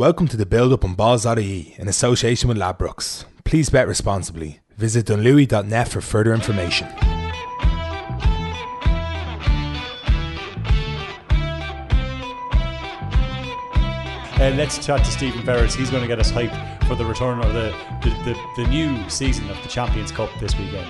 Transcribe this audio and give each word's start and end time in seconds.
Welcome 0.00 0.28
to 0.28 0.38
the 0.38 0.46
build 0.46 0.72
up 0.72 0.82
on 0.82 0.94
balls.ie 0.94 1.74
in 1.76 1.86
association 1.86 2.48
with 2.48 2.56
Ladbrokes. 2.56 3.26
Please 3.44 3.68
bet 3.68 3.86
responsibly. 3.86 4.60
Visit 4.78 5.04
dunlewy.net 5.04 5.88
for 5.88 6.00
further 6.00 6.32
information. 6.32 6.86
Uh, 14.38 14.54
let's 14.56 14.78
chat 14.78 15.04
to 15.04 15.10
Stephen 15.10 15.42
Ferris. 15.42 15.74
He's 15.74 15.90
going 15.90 16.00
to 16.00 16.08
get 16.08 16.18
us 16.18 16.32
hyped 16.32 16.88
for 16.88 16.94
the 16.94 17.04
return 17.04 17.40
of 17.40 17.52
the, 17.52 17.76
the, 18.02 18.08
the, 18.24 18.62
the 18.62 18.68
new 18.70 19.06
season 19.10 19.50
of 19.50 19.62
the 19.62 19.68
Champions 19.68 20.10
Cup 20.10 20.30
this 20.40 20.56
weekend. 20.56 20.88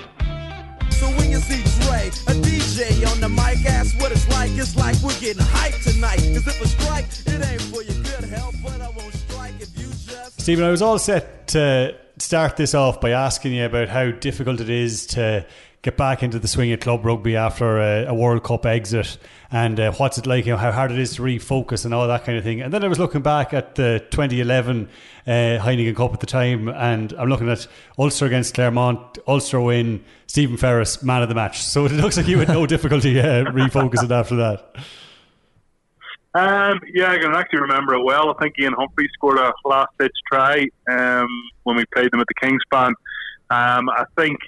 Dre, 1.49 2.09
a 2.29 2.35
DJ 2.41 3.11
on 3.11 3.21
the 3.21 3.29
mic, 3.29 3.65
ask 3.67 3.99
what 4.01 4.13
it's 4.13 4.29
like. 4.29 4.51
It's 4.53 4.77
like 4.77 4.97
we're 5.03 5.19
getting 5.21 5.43
hyped 5.43 5.85
tonight. 5.93 6.19
Cause 6.19 6.47
if 6.47 6.61
a 6.61 6.69
strike, 6.69 7.07
it 7.27 7.47
ain't 7.47 7.63
for 7.63 7.83
your 7.83 8.03
good 8.03 8.29
health, 8.29 8.57
but 8.63 8.81
I 8.81 8.89
won't 8.91 9.15
strike 9.15 9.55
if 9.61 9.79
you 9.79 9.89
just. 9.89 10.41
Stephen, 10.41 10.65
I 10.65 10.71
was 10.71 10.83
all 10.83 10.99
set 10.99 11.49
to 11.49 11.97
start 12.19 12.57
this 12.57 12.75
off 12.75 13.01
by 13.01 13.11
asking 13.11 13.55
you 13.55 13.65
about 13.65 13.89
how 13.89 14.11
difficult 14.11 14.61
it 14.61 14.71
is 14.71 15.07
to 15.09 15.47
get 15.83 15.97
back 15.97 16.23
into 16.23 16.39
the 16.39 16.49
swing 16.49 16.73
of 16.73 16.81
club 16.81 17.05
rugby 17.05 17.37
after 17.37 17.79
a, 17.79 18.07
a 18.07 18.15
World 18.15 18.45
Cup 18.45 18.67
exit 18.67 19.17
and 19.51 19.81
uh, 19.81 19.93
what's 19.93 20.19
it 20.19 20.27
like, 20.27 20.45
you 20.45 20.53
know, 20.53 20.59
how 20.59 20.71
hard 20.71 20.93
it 20.93 20.99
is 20.99 21.15
to 21.15 21.23
refocus 21.23 21.85
and 21.85 21.95
all 21.95 22.07
that 22.07 22.25
kind 22.25 22.37
of 22.37 22.45
thing. 22.45 22.61
And 22.61 22.73
then 22.73 22.85
I 22.85 22.89
was 22.89 22.99
looking 22.99 23.23
back 23.23 23.55
at 23.55 23.77
the 23.77 24.05
2011 24.11 24.89
uh, 25.27 25.31
Heineken 25.31 25.97
Cup 25.97 26.13
at 26.13 26.21
the 26.21 26.27
time 26.27 26.69
and 26.69 27.13
I'm 27.15 27.29
looking 27.29 27.49
at 27.49 27.67
Ulster 27.99 28.27
against 28.27 28.55
Clermont, 28.55 29.19
Ulster 29.27 29.61
win, 29.61 30.05
Stephen 30.27 30.59
Ferris, 30.59 31.03
man 31.03 31.23
of 31.23 31.31
the 31.31 31.35
match. 31.35 31.63
So 31.63 31.87
it 31.87 31.93
looks 31.93 32.17
like 32.17 32.29
you 32.29 32.39
had 32.39 32.49
no 32.49 32.67
difficulty 32.67 33.19
uh, 33.19 33.45
refocusing 33.47 34.11
after 34.11 34.37
that. 34.37 34.77
Um, 36.33 36.79
yeah, 36.95 37.11
I 37.11 37.19
can 37.19 37.35
actually 37.35 37.63
remember 37.63 37.95
it 37.95 38.05
well. 38.05 38.31
I 38.31 38.35
think 38.41 38.55
Ian 38.61 38.75
Humphrey 38.75 39.09
scored 39.15 39.39
a 39.39 39.53
last 39.65 39.89
ditch 39.99 40.13
try 40.31 40.69
um, 40.89 41.29
when 41.65 41.77
we 41.77 41.85
played 41.87 42.13
them 42.13 42.21
at 42.21 42.27
the 42.29 42.47
Kingspan. 42.47 42.93
Um, 43.51 43.89
I 43.89 44.05
think 44.17 44.39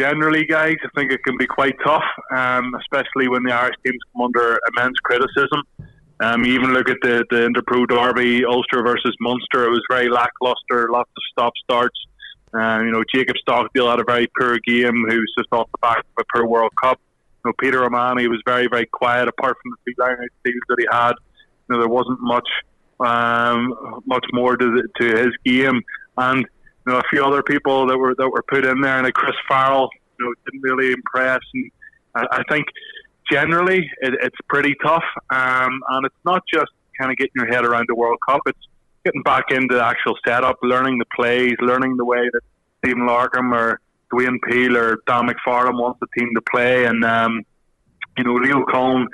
generally, 0.00 0.46
guys, 0.46 0.76
I 0.82 0.88
think 0.98 1.12
it 1.12 1.22
can 1.24 1.36
be 1.36 1.46
quite 1.46 1.76
tough, 1.84 2.04
um, 2.30 2.74
especially 2.80 3.28
when 3.28 3.42
the 3.42 3.52
Irish 3.52 3.76
teams 3.84 3.98
come 4.12 4.22
under 4.22 4.58
immense 4.72 4.98
criticism. 5.02 5.62
Um, 6.20 6.44
even 6.46 6.72
look 6.72 6.88
at 6.88 6.98
the, 7.02 7.24
the 7.30 7.48
Interpro 7.48 7.86
Derby, 7.86 8.44
Ulster 8.44 8.82
versus 8.82 9.14
Munster, 9.20 9.64
it 9.64 9.70
was 9.70 9.82
very 9.90 10.08
lackluster, 10.08 10.90
lots 10.90 11.10
of 11.16 11.22
stop 11.32 11.52
starts. 11.64 11.98
Um, 12.52 12.86
you 12.86 12.92
know, 12.92 13.04
Jacob 13.14 13.36
Stockdale 13.38 13.90
had 13.90 14.00
a 14.00 14.04
very 14.04 14.26
poor 14.38 14.58
game, 14.66 15.04
who 15.08 15.16
was 15.16 15.32
just 15.38 15.48
off 15.52 15.68
the 15.72 15.78
back 15.80 15.98
of 15.98 16.04
a 16.18 16.24
poor 16.34 16.46
World 16.46 16.72
Cup. 16.82 16.98
You 17.44 17.50
know, 17.50 17.54
Peter 17.58 17.84
O'Mahony 17.84 18.26
was 18.26 18.42
very, 18.44 18.66
very 18.68 18.86
quiet, 18.86 19.28
apart 19.28 19.56
from 19.62 19.72
the 19.72 19.76
three 19.84 19.94
line 19.98 20.12
out 20.12 20.28
that 20.44 20.76
he 20.78 20.86
had. 20.90 21.12
You 21.68 21.76
know, 21.76 21.78
there 21.78 21.88
wasn't 21.88 22.20
much, 22.20 22.48
um, 22.98 24.02
much 24.06 24.26
more 24.32 24.56
to, 24.56 24.66
the, 24.66 24.88
to 25.00 25.24
his 25.24 25.34
game, 25.44 25.80
and 26.16 26.44
you 26.86 26.92
know, 26.92 26.98
a 26.98 27.02
few 27.10 27.24
other 27.24 27.42
people 27.42 27.86
that 27.86 27.98
were 27.98 28.14
that 28.16 28.28
were 28.28 28.42
put 28.48 28.64
in 28.64 28.80
there, 28.80 28.96
and 28.96 29.04
like 29.04 29.14
Chris 29.14 29.36
Farrell, 29.48 29.88
you 30.18 30.26
know, 30.26 30.34
didn't 30.44 30.62
really 30.62 30.92
impress. 30.92 31.40
And 31.54 31.70
I, 32.14 32.26
I 32.32 32.42
think 32.50 32.66
generally 33.30 33.90
it, 34.00 34.14
it's 34.22 34.36
pretty 34.48 34.74
tough, 34.84 35.04
um, 35.30 35.80
and 35.90 36.06
it's 36.06 36.24
not 36.24 36.42
just 36.52 36.70
kind 36.98 37.10
of 37.10 37.16
getting 37.16 37.32
your 37.36 37.46
head 37.46 37.64
around 37.64 37.86
the 37.88 37.94
World 37.94 38.18
Cup. 38.28 38.40
It's 38.46 38.58
getting 39.04 39.22
back 39.22 39.44
into 39.50 39.74
the 39.74 39.84
actual 39.84 40.14
setup, 40.26 40.56
learning 40.62 40.98
the 40.98 41.06
plays, 41.16 41.54
learning 41.60 41.96
the 41.96 42.04
way 42.04 42.28
that 42.32 42.40
Stephen 42.78 43.06
Larkham 43.06 43.52
or 43.52 43.80
Dwayne 44.12 44.38
Peel 44.48 44.76
or 44.76 44.98
Dan 45.06 45.28
McFarland 45.28 45.80
wants 45.80 46.00
the 46.00 46.06
team 46.18 46.30
to 46.34 46.42
play, 46.52 46.84
and 46.84 47.04
um, 47.04 47.42
you 48.16 48.24
know, 48.24 48.34
Leo 48.34 48.64
Cullen. 48.64 49.06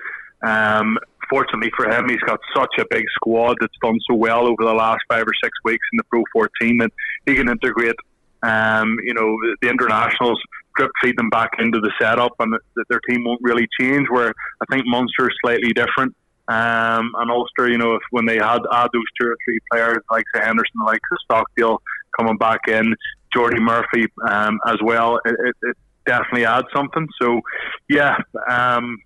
Um, 0.42 0.98
fortunately 1.30 1.70
for 1.76 1.88
him, 1.88 2.08
he's 2.08 2.20
got 2.20 2.40
such 2.54 2.74
a 2.78 2.84
big 2.90 3.04
squad 3.14 3.56
that's 3.60 3.74
done 3.82 3.98
so 4.08 4.16
well 4.16 4.46
over 4.46 4.64
the 4.64 4.74
last 4.74 5.00
five 5.08 5.22
or 5.22 5.32
six 5.42 5.52
weeks 5.64 5.84
in 5.92 5.98
the 5.98 6.04
Pro 6.04 6.22
14 6.32 6.78
that 6.78 6.90
he 7.26 7.34
can 7.34 7.48
integrate, 7.48 7.96
um, 8.42 8.96
you 9.04 9.14
know, 9.14 9.36
the 9.62 9.68
internationals, 9.68 10.40
drip 10.76 10.90
feed 11.02 11.16
them 11.16 11.30
back 11.30 11.50
into 11.58 11.80
the 11.80 11.92
setup, 12.00 12.32
and 12.38 12.52
that 12.52 12.84
their 12.88 13.00
team 13.08 13.24
won't 13.24 13.40
really 13.42 13.66
change. 13.80 14.06
Where 14.10 14.32
I 14.60 14.64
think 14.70 14.86
Munster 14.86 15.28
is 15.28 15.36
slightly 15.44 15.72
different. 15.72 16.14
Um, 16.48 17.12
and 17.18 17.30
Ulster, 17.30 17.68
you 17.68 17.78
know, 17.78 17.94
if 17.94 18.02
when 18.10 18.24
they 18.24 18.36
had 18.36 18.60
add 18.72 18.88
those 18.92 19.10
two 19.20 19.26
or 19.26 19.36
three 19.44 19.58
players 19.70 19.98
like 20.10 20.24
say 20.34 20.42
Henderson, 20.42 20.80
like 20.84 21.00
Stockdale 21.24 21.82
coming 22.16 22.36
back 22.36 22.60
in, 22.68 22.94
Jordi 23.36 23.60
Murphy 23.60 24.06
um, 24.28 24.58
as 24.66 24.76
well, 24.82 25.18
it, 25.24 25.34
it, 25.44 25.56
it, 25.62 25.76
definitely 26.06 26.46
adds 26.46 26.68
something. 26.72 27.08
So, 27.20 27.40
yeah, 27.88 28.16
um, 28.48 28.96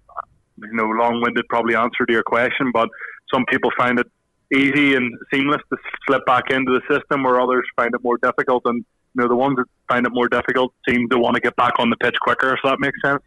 you 0.63 0.77
know, 0.77 0.87
long-winded 0.87 1.47
probably 1.49 1.75
answer 1.75 2.07
to 2.07 2.13
your 2.13 2.23
question, 2.23 2.71
but 2.73 2.89
some 3.33 3.45
people 3.47 3.71
find 3.77 3.99
it 3.99 4.07
easy 4.55 4.95
and 4.95 5.13
seamless 5.33 5.63
to 5.71 5.79
slip 6.07 6.25
back 6.27 6.51
into 6.51 6.79
the 6.79 6.95
system, 6.95 7.23
where 7.23 7.41
others 7.41 7.65
find 7.77 7.95
it 7.95 8.03
more 8.03 8.19
difficult. 8.19 8.63
And 8.67 8.85
you 9.15 9.23
know, 9.23 9.29
the 9.29 9.37
ones 9.37 9.57
that 9.57 9.67
find 9.89 10.07
it 10.07 10.13
more 10.13 10.29
difficult 10.29 10.73
seem 10.89 11.09
to 11.11 11.19
want 11.19 11.35
to 11.35 11.41
get 11.41 11.57
back 11.57 11.75
on 11.79 11.91
the 11.91 11.97
pitch 11.97 12.17
quicker. 12.21 12.55
If 12.55 12.61
that 12.65 12.79
makes 12.81 13.01
sense. 13.05 13.23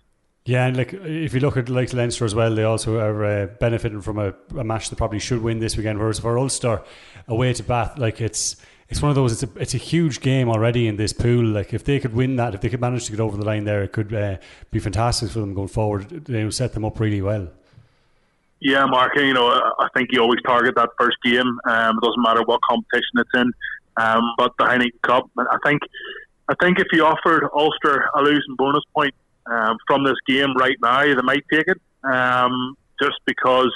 Yeah, 0.45 0.65
and 0.65 0.75
like 0.75 0.93
if 0.93 1.33
you 1.33 1.39
look 1.39 1.55
at 1.55 1.69
like 1.69 1.93
Leinster 1.93 2.25
as 2.25 2.35
well, 2.35 2.53
they 2.53 2.63
also 2.63 2.99
are 2.99 3.25
uh, 3.25 3.45
benefiting 3.45 4.01
from 4.01 4.19
a, 4.19 4.33
a 4.57 4.63
match 4.63 4.89
they 4.89 4.95
probably 4.97 5.19
should 5.19 5.41
win 5.41 5.59
this 5.59 5.77
weekend. 5.77 5.99
Whereas 5.99 6.19
for 6.19 6.37
Ulster, 6.37 6.81
away 7.29 7.53
to 7.53 7.63
Bath, 7.63 7.97
like 7.97 8.19
it's 8.19 8.57
it's 8.89 9.01
one 9.01 9.09
of 9.09 9.15
those. 9.15 9.31
It's 9.31 9.43
a 9.43 9.59
it's 9.59 9.73
a 9.73 9.77
huge 9.77 10.21
game 10.21 10.49
already 10.49 10.87
in 10.87 10.97
this 10.97 11.13
pool. 11.13 11.45
Like 11.45 11.73
if 11.73 11.83
they 11.83 11.99
could 11.99 12.13
win 12.13 12.35
that, 12.35 12.53
if 12.53 12.61
they 12.61 12.69
could 12.69 12.81
manage 12.81 13.05
to 13.05 13.11
get 13.11 13.19
over 13.19 13.37
the 13.37 13.45
line 13.45 13.63
there, 13.63 13.83
it 13.83 13.91
could 13.91 14.13
uh, 14.13 14.37
be 14.71 14.79
fantastic 14.79 15.29
for 15.31 15.39
them 15.39 15.53
going 15.53 15.67
forward. 15.67 16.09
They 16.09 16.43
would 16.43 16.53
set 16.53 16.73
them 16.73 16.85
up 16.85 16.99
really 16.99 17.21
well. 17.21 17.49
Yeah, 18.59 18.85
Mark. 18.85 19.15
You 19.15 19.33
know, 19.33 19.47
I 19.47 19.87
think 19.93 20.09
you 20.11 20.21
always 20.21 20.41
target 20.45 20.75
that 20.75 20.89
first 20.97 21.17
game. 21.23 21.59
Um, 21.65 21.97
it 21.97 22.05
doesn't 22.05 22.21
matter 22.21 22.43
what 22.43 22.61
competition 22.69 23.11
it's 23.15 23.29
in. 23.33 23.51
Um, 23.97 24.33
but 24.37 24.53
the 24.57 24.65
Heineken 24.65 25.01
Cup, 25.03 25.29
I 25.37 25.57
think, 25.65 25.81
I 26.47 26.55
think 26.61 26.79
if 26.79 26.87
you 26.93 27.05
offered 27.05 27.47
Ulster 27.53 28.09
a 28.15 28.21
losing 28.21 28.55
bonus 28.57 28.83
point 28.95 29.13
um, 29.45 29.77
from 29.85 30.03
this 30.03 30.15
game 30.27 30.55
right 30.57 30.77
now, 30.81 31.01
they 31.03 31.21
might 31.21 31.43
take 31.51 31.67
it. 31.67 31.77
Um, 32.03 32.75
just 33.01 33.19
because 33.25 33.71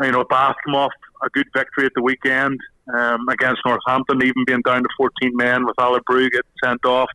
you 0.00 0.12
know 0.12 0.24
Bath 0.24 0.56
come 0.64 0.74
off 0.74 0.92
a 1.22 1.28
good 1.30 1.46
victory 1.54 1.86
at 1.86 1.92
the 1.94 2.02
weekend 2.02 2.58
um, 2.94 3.28
against 3.28 3.62
Northampton, 3.64 4.22
even 4.22 4.44
being 4.46 4.62
down 4.62 4.82
to 4.82 4.88
14 4.96 5.32
men 5.34 5.66
with 5.66 5.74
Ala 5.80 6.00
Brugh 6.08 6.30
getting 6.30 6.50
sent 6.64 6.84
off. 6.84 7.08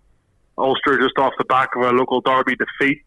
Ulster 0.58 1.00
just 1.00 1.18
off 1.18 1.34
the 1.38 1.46
back 1.46 1.70
of 1.76 1.84
a 1.84 1.92
local 1.92 2.22
derby 2.22 2.56
defeat 2.56 3.02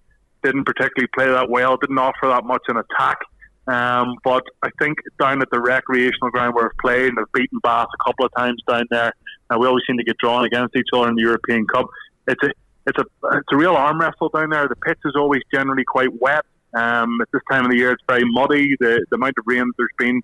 didn't 0.44 0.64
particularly 0.64 1.08
play 1.14 1.26
that 1.26 1.48
well, 1.48 1.76
didn't 1.76 1.98
offer 1.98 2.28
that 2.28 2.44
much 2.44 2.62
in 2.69 2.76
attack. 2.76 3.19
Um, 3.66 4.16
but 4.22 4.44
I 4.62 4.69
think 4.78 4.98
down 5.19 5.41
at 5.41 5.48
the 5.50 5.58
recreational 5.58 6.30
ground 6.30 6.54
where 6.54 6.64
we've 6.64 6.78
played 6.80 7.08
and 7.08 7.19
have 7.19 7.32
beaten 7.32 7.58
Bath 7.62 7.88
a 7.98 8.04
couple 8.04 8.26
of 8.26 8.32
times 8.36 8.62
down 8.69 8.84
there, 8.91 9.12
and 9.48 9.58
we 9.58 9.66
always 9.66 9.82
seem 9.86 9.96
to 9.96 10.04
get 10.04 10.19
drawn 10.19 10.44
against 10.44 10.76
each 10.76 10.88
other 10.94 11.08
in 11.08 11.14
the 11.14 11.22
European 11.22 11.66
Cup. 11.66 11.86
It's 12.28 12.42
a 12.42 12.50
it's 12.86 12.98
a 12.98 13.06
it's 13.38 13.48
a 13.50 13.56
real 13.56 13.75
arm 13.75 13.98
wrestle 13.98 14.28
down 14.28 14.50
there. 14.50 14.69
The 14.69 14.76
pitch 14.76 14.98
is 15.06 15.14
always 15.16 15.41
generally 15.52 15.84
quite 15.84 16.10
wet. 16.20 16.44
Um, 16.75 17.20
at 17.22 17.28
this 17.32 17.41
time 17.50 17.64
of 17.64 17.70
the 17.70 17.78
year, 17.78 17.92
it's 17.92 18.02
very 18.06 18.25
muddy. 18.26 18.76
The 18.78 19.04
the 19.10 19.16
amount 19.16 19.38
of 19.38 19.44
rain 19.46 19.64
there's 19.78 19.88
been 19.98 20.20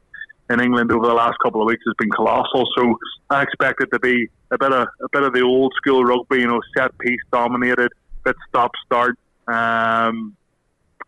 in 0.50 0.60
England 0.60 0.92
over 0.92 1.06
the 1.06 1.14
last 1.14 1.36
couple 1.42 1.62
of 1.62 1.66
weeks 1.66 1.82
has 1.86 1.94
been 1.98 2.10
colossal. 2.10 2.66
So 2.76 2.98
I 3.30 3.42
expect 3.42 3.82
it 3.82 3.90
to 3.92 4.00
be 4.00 4.28
a 4.50 4.58
bit 4.58 4.72
of 4.72 4.88
a 5.02 5.08
bit 5.12 5.22
of 5.22 5.32
the 5.32 5.42
old 5.42 5.72
school 5.76 6.04
rugby, 6.04 6.40
you 6.40 6.48
know, 6.48 6.60
set 6.76 6.96
piece 6.98 7.20
dominated, 7.32 7.92
bit 8.24 8.36
stop 8.48 8.72
start. 8.84 9.16
Um, 9.46 10.36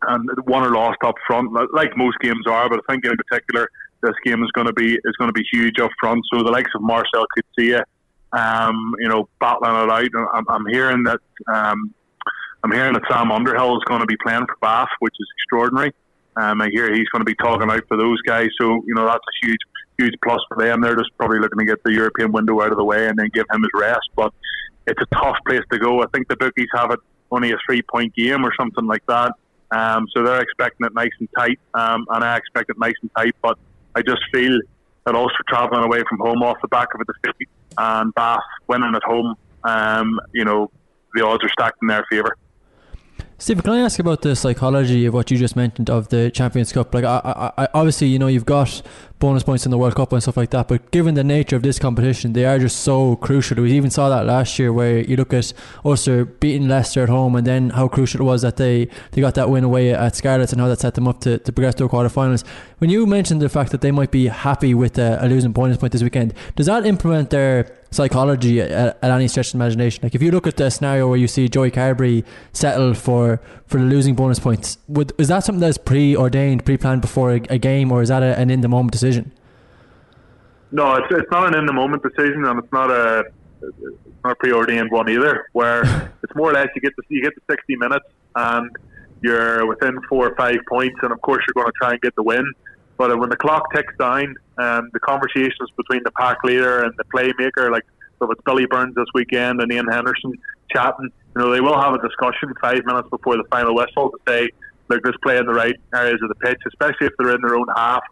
and 0.09 0.29
won 0.47 0.65
or 0.65 0.71
lost 0.71 0.99
up 1.05 1.15
front, 1.27 1.53
like 1.73 1.97
most 1.97 2.19
games 2.21 2.45
are. 2.47 2.69
But 2.69 2.81
I 2.81 2.93
think 2.93 3.05
in 3.05 3.17
particular, 3.17 3.69
this 4.03 4.15
game 4.25 4.43
is 4.43 4.51
going 4.53 4.67
to 4.67 4.73
be 4.73 4.95
is 4.95 5.17
going 5.19 5.29
to 5.29 5.33
be 5.33 5.45
huge 5.53 5.79
up 5.79 5.91
front. 6.01 6.23
So 6.33 6.43
the 6.43 6.51
likes 6.51 6.71
of 6.75 6.83
Marcel 6.83 7.25
Coetzee, 7.37 7.81
um, 8.33 8.95
you 8.99 9.09
know, 9.09 9.29
battling 9.41 9.85
it 9.85 9.91
out. 9.91 10.29
I'm, 10.35 10.45
I'm 10.49 10.67
hearing 10.67 11.05
that 11.05 11.21
um, 11.53 11.95
I'm 12.65 12.73
hearing 12.73 12.95
that 12.95 13.03
Sam 13.11 13.33
Underhill 13.33 13.77
is 13.77 13.83
going 13.87 14.01
to 14.01 14.07
be 14.07 14.17
playing 14.23 14.47
for 14.47 14.57
Bath, 14.61 14.89
which 15.01 15.15
is 15.19 15.29
extraordinary. 15.39 15.93
Um, 16.37 16.61
I 16.61 16.69
hear 16.71 16.93
he's 16.93 17.09
going 17.09 17.21
to 17.21 17.25
be 17.25 17.35
talking 17.35 17.71
out 17.71 17.83
for 17.89 17.97
those 17.97 18.21
guys. 18.23 18.49
So 18.61 18.83
you 18.87 18.95
know 18.95 19.05
that's 19.07 19.19
a 19.19 19.47
huge 19.47 19.61
huge 19.99 20.15
plus 20.25 20.41
for 20.49 20.63
them. 20.63 20.81
They're 20.81 20.97
just 20.97 21.11
probably 21.19 21.39
looking 21.39 21.59
to 21.59 21.65
get 21.65 21.83
the 21.85 21.93
European 21.93 22.33
window 22.33 22.61
out 22.63 22.73
of 22.73 22.79
the 22.79 22.85
way 22.85 23.07
and 23.07 23.19
then 23.19 23.29
give 23.33 23.45
him 23.53 23.63
his 23.63 23.71
rest. 23.75 24.09
But 24.17 24.33
it's 24.87 25.01
a 25.01 25.15
tough 25.15 25.37
place 25.47 25.63
to 25.71 25.79
go. 25.79 26.03
I 26.03 26.07
think 26.13 26.29
the 26.29 26.37
bookies 26.37 26.69
have 26.75 26.91
it 26.91 27.01
only 27.31 27.53
a 27.53 27.57
three 27.67 27.83
point 27.83 28.15
game 28.15 28.45
or 28.45 28.53
something 28.59 28.87
like 28.87 29.05
that. 29.07 29.33
Um, 29.71 30.07
so 30.15 30.23
they're 30.23 30.43
expecting 30.43 30.87
it 30.87 30.95
nice 30.95 31.13
and 31.19 31.29
tight, 31.37 31.59
um, 31.75 32.07
and 32.11 32.23
I 32.23 32.37
expect 32.37 32.71
it 32.71 32.79
nice 32.79 32.95
and 33.01 33.11
tight. 33.17 33.35
But 33.41 33.59
I 33.95 34.03
just 34.03 34.21
feel 34.33 34.59
that 35.07 35.15
Ulster 35.15 35.45
travelling 35.49 35.85
away 35.85 36.03
from 36.09 36.19
home 36.19 36.43
off 36.43 36.59
the 36.61 36.69
back 36.69 36.89
of 36.95 37.01
a 37.01 37.05
defeat 37.05 37.49
and 37.79 38.15
Bath 38.15 38.41
winning 38.69 38.95
at 38.95 39.03
home, 39.03 39.35
um, 39.65 40.21
you 40.33 40.45
know, 40.45 40.71
the 41.15 41.25
odds 41.25 41.43
are 41.43 41.49
stacked 41.49 41.79
in 41.83 41.89
their 41.89 42.05
favour. 42.11 42.37
Stephen, 43.43 43.61
can 43.65 43.73
I 43.73 43.81
ask 43.81 43.99
about 43.99 44.23
the 44.23 44.37
psychology 44.37 45.05
of 45.05 45.15
what 45.15 45.29
you 45.33 45.37
just 45.37 45.57
mentioned 45.57 45.91
of 45.91 46.11
the 46.11 46.31
Champions 46.31 46.73
Cup? 46.73 46.95
Like, 46.95 47.03
I, 47.03 47.53
I, 47.57 47.65
I, 47.65 47.69
obviously, 47.75 48.07
you 48.07 48.17
know, 48.17 48.29
you've 48.29 48.47
got 48.47 48.81
bonus 49.23 49.45
points 49.45 49.65
in 49.65 49.71
the 49.71 49.79
World 49.79 49.95
Cup 49.95 50.13
and 50.13 50.21
stuff 50.21 50.37
like 50.37 50.51
that. 50.51 50.67
But 50.67 50.91
given 50.91 51.15
the 51.15 51.23
nature 51.23 51.55
of 51.55 51.63
this 51.63 51.79
competition, 51.79 52.33
they 52.33 52.45
are 52.45 52.59
just 52.59 52.81
so 52.81 53.15
crucial. 53.17 53.63
We 53.63 53.73
even 53.73 53.89
saw 53.89 54.09
that 54.09 54.27
last 54.27 54.59
year 54.59 54.73
where 54.73 54.99
you 54.99 55.17
look 55.17 55.33
at 55.33 55.53
Ulster 55.85 56.25
beating 56.25 56.67
Leicester 56.67 57.05
at 57.05 57.09
home 57.09 57.37
and 57.37 57.47
then 57.47 57.71
how 57.71 57.87
crucial 57.87 58.21
it 58.21 58.25
was 58.25 58.43
that 58.43 58.57
they, 58.57 58.89
they 59.13 59.21
got 59.21 59.37
that 59.37 59.49
win 59.49 59.63
away 59.63 59.95
at 59.95 60.17
Scarlets 60.17 60.53
and 60.53 60.61
how 60.61 60.67
that 60.67 60.81
set 60.81 60.95
them 60.95 61.07
up 61.07 61.21
to, 61.21 61.39
to 61.39 61.53
progress 61.53 61.77
to 61.77 61.85
a 61.85 61.89
quarter 61.89 62.09
finals. 62.09 62.43
When 62.79 62.91
you 62.91 63.07
mentioned 63.07 63.41
the 63.41 63.49
fact 63.49 63.71
that 63.71 63.81
they 63.81 63.93
might 63.93 64.11
be 64.11 64.27
happy 64.27 64.75
with 64.75 64.99
a, 64.99 65.25
a 65.25 65.29
losing 65.29 65.53
bonus 65.53 65.77
point 65.77 65.93
this 65.93 66.03
weekend, 66.03 66.35
does 66.57 66.67
that 66.67 66.85
implement 66.85 67.31
their 67.31 67.71
psychology 67.93 68.61
at, 68.61 68.99
at, 69.01 69.11
any 69.11 69.29
stretch 69.29 69.51
of 69.51 69.55
imagination? 69.55 70.03
Like 70.03 70.17
if 70.17 70.23
you 70.23 70.33
look 70.33 70.49
at 70.49 70.57
the 70.57 70.69
scenario 70.69 71.07
where 71.07 71.19
you 71.19 71.29
see 71.29 71.49
Joey 71.49 71.71
Carbery 71.71 72.25
settle 72.53 72.95
for, 72.95 73.41
for 73.73 73.79
the 73.79 73.85
losing 73.85 74.15
bonus 74.15 74.39
points, 74.39 74.79
would, 74.87 75.13
is 75.19 75.29
that 75.29 75.41
something 75.41 75.61
that's 75.61 75.79
preordained, 75.79 76.65
pre-planned 76.65 77.01
before 77.01 77.33
a, 77.33 77.41
a 77.49 77.59
game, 77.59 77.91
or 77.91 78.03
is 78.03 78.11
that 78.11 78.23
a, 78.23 78.39
an 78.39 78.51
in-the-moment 78.51 78.93
decision? 78.93 79.33
No, 80.71 80.95
it's, 80.97 81.07
it's 81.11 81.31
not 81.31 81.49
an 81.49 81.59
in-the-moment 81.59 82.03
decision, 82.03 82.45
and 82.45 82.59
it's 82.63 82.73
not 82.73 82.91
a 82.91 83.25
it's 83.63 84.25
not 84.25 84.33
a 84.33 84.37
preordained 84.37 84.91
one 84.91 85.09
either. 85.09 85.47
Where 85.53 85.83
it's 86.23 86.35
more 86.35 86.51
or 86.51 86.53
less 86.53 86.69
you 86.75 86.83
get 86.83 86.95
the 86.97 87.03
you 87.09 87.23
get 87.23 87.35
the 87.35 87.41
sixty 87.51 87.77
minutes 87.77 88.07
and 88.37 88.71
you're 89.23 89.67
within 89.67 90.01
four 90.09 90.29
or 90.29 90.37
five 90.37 90.59
points, 90.69 90.99
and 91.03 91.11
of 91.11 91.21
course 91.23 91.43
you're 91.47 91.63
going 91.63 91.73
to 91.73 91.79
try 91.81 91.93
and 91.93 92.01
get 92.01 92.15
the 92.15 92.23
win. 92.23 92.45
But 92.99 93.19
when 93.19 93.31
the 93.31 93.37
clock 93.37 93.73
ticks 93.75 93.95
down, 93.99 94.37
um, 94.59 94.91
the 94.93 95.01
conversations 95.01 95.71
between 95.77 96.03
the 96.05 96.11
pack 96.13 96.45
leader 96.45 96.83
and 96.83 96.93
the 96.99 97.05
playmaker, 97.05 97.71
like 97.71 97.85
so 98.19 98.27
if 98.27 98.33
it's 98.33 98.43
Billy 98.45 98.67
Burns 98.67 98.95
this 98.95 99.07
weekend 99.15 99.61
and 99.61 99.73
Ian 99.73 99.87
Henderson 99.87 100.35
chatting, 100.71 101.11
you 101.35 101.43
know, 101.43 101.51
they 101.51 101.61
will 101.61 101.81
have 101.81 101.95
a 101.95 101.99
discussion 101.99 102.53
five 102.61 102.85
minutes 102.85 103.09
before 103.11 103.37
the 103.37 103.45
final 103.51 103.75
whistle 103.75 104.11
to 104.11 104.19
say, 104.29 104.49
look, 104.89 105.01
let's 105.05 105.17
play 105.23 105.39
in 105.39 105.47
the 105.47 105.53
right 105.55 105.77
areas 105.95 106.19
of 106.23 106.29
the 106.29 106.35
pitch, 106.37 106.59
especially 106.67 107.07
if 107.07 107.13
they're 107.19 107.35
in 107.35 107.41
their 107.41 107.57
own 107.57 107.67
half 107.75 108.03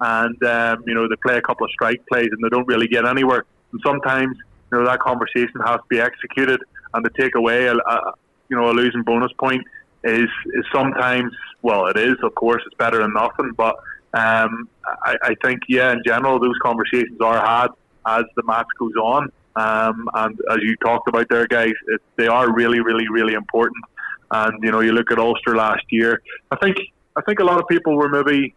and, 0.00 0.42
um, 0.44 0.84
you 0.86 0.94
know, 0.94 1.08
they 1.08 1.16
play 1.16 1.36
a 1.36 1.42
couple 1.42 1.64
of 1.64 1.72
strike 1.72 2.00
plays 2.06 2.28
and 2.30 2.42
they 2.42 2.48
don't 2.48 2.68
really 2.68 2.86
get 2.86 3.04
anywhere. 3.04 3.44
And 3.72 3.80
sometimes, 3.84 4.36
you 4.70 4.78
know, 4.78 4.84
that 4.84 5.00
conversation 5.00 5.60
has 5.64 5.76
to 5.76 5.86
be 5.88 6.00
executed 6.00 6.60
and 6.94 7.04
to 7.04 7.10
take 7.20 7.34
away 7.34 7.66
a, 7.66 7.74
a 7.74 8.14
you 8.48 8.56
know, 8.56 8.70
a 8.70 8.72
losing 8.72 9.02
bonus 9.02 9.32
point 9.38 9.62
is, 10.04 10.28
is 10.46 10.64
sometimes, 10.72 11.32
well, 11.62 11.86
it 11.86 11.96
is, 11.96 12.14
of 12.22 12.34
course, 12.34 12.62
it's 12.64 12.76
better 12.76 12.98
than 12.98 13.12
nothing, 13.12 13.52
but 13.56 13.76
um, 14.14 14.68
I, 15.04 15.16
I 15.22 15.34
think, 15.42 15.62
yeah, 15.68 15.92
in 15.92 16.02
general, 16.06 16.38
those 16.38 16.56
conversations 16.62 17.20
are 17.20 17.44
had 17.44 17.68
as 18.06 18.24
the 18.36 18.42
match 18.44 18.66
goes 18.78 18.94
on. 19.02 19.30
Um, 19.58 20.08
and 20.14 20.38
as 20.50 20.58
you 20.62 20.76
talked 20.76 21.08
about 21.08 21.28
there, 21.28 21.46
guys, 21.46 21.72
it, 21.88 22.00
they 22.16 22.28
are 22.28 22.52
really, 22.52 22.80
really, 22.80 23.08
really 23.08 23.34
important. 23.34 23.84
And 24.30 24.62
you 24.62 24.70
know, 24.70 24.80
you 24.80 24.92
look 24.92 25.10
at 25.10 25.18
Ulster 25.18 25.56
last 25.56 25.84
year. 25.90 26.22
I 26.50 26.56
think 26.56 26.76
I 27.16 27.22
think 27.22 27.40
a 27.40 27.44
lot 27.44 27.58
of 27.58 27.66
people 27.66 27.96
were 27.96 28.08
maybe 28.08 28.54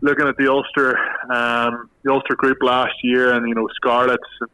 looking 0.00 0.28
at 0.28 0.36
the 0.36 0.50
Ulster 0.50 0.98
um, 1.30 1.90
the 2.02 2.12
Ulster 2.12 2.36
group 2.36 2.58
last 2.62 2.94
year, 3.02 3.32
and 3.32 3.48
you 3.48 3.54
know, 3.54 3.66
Scarlets 3.74 4.22
and 4.40 4.50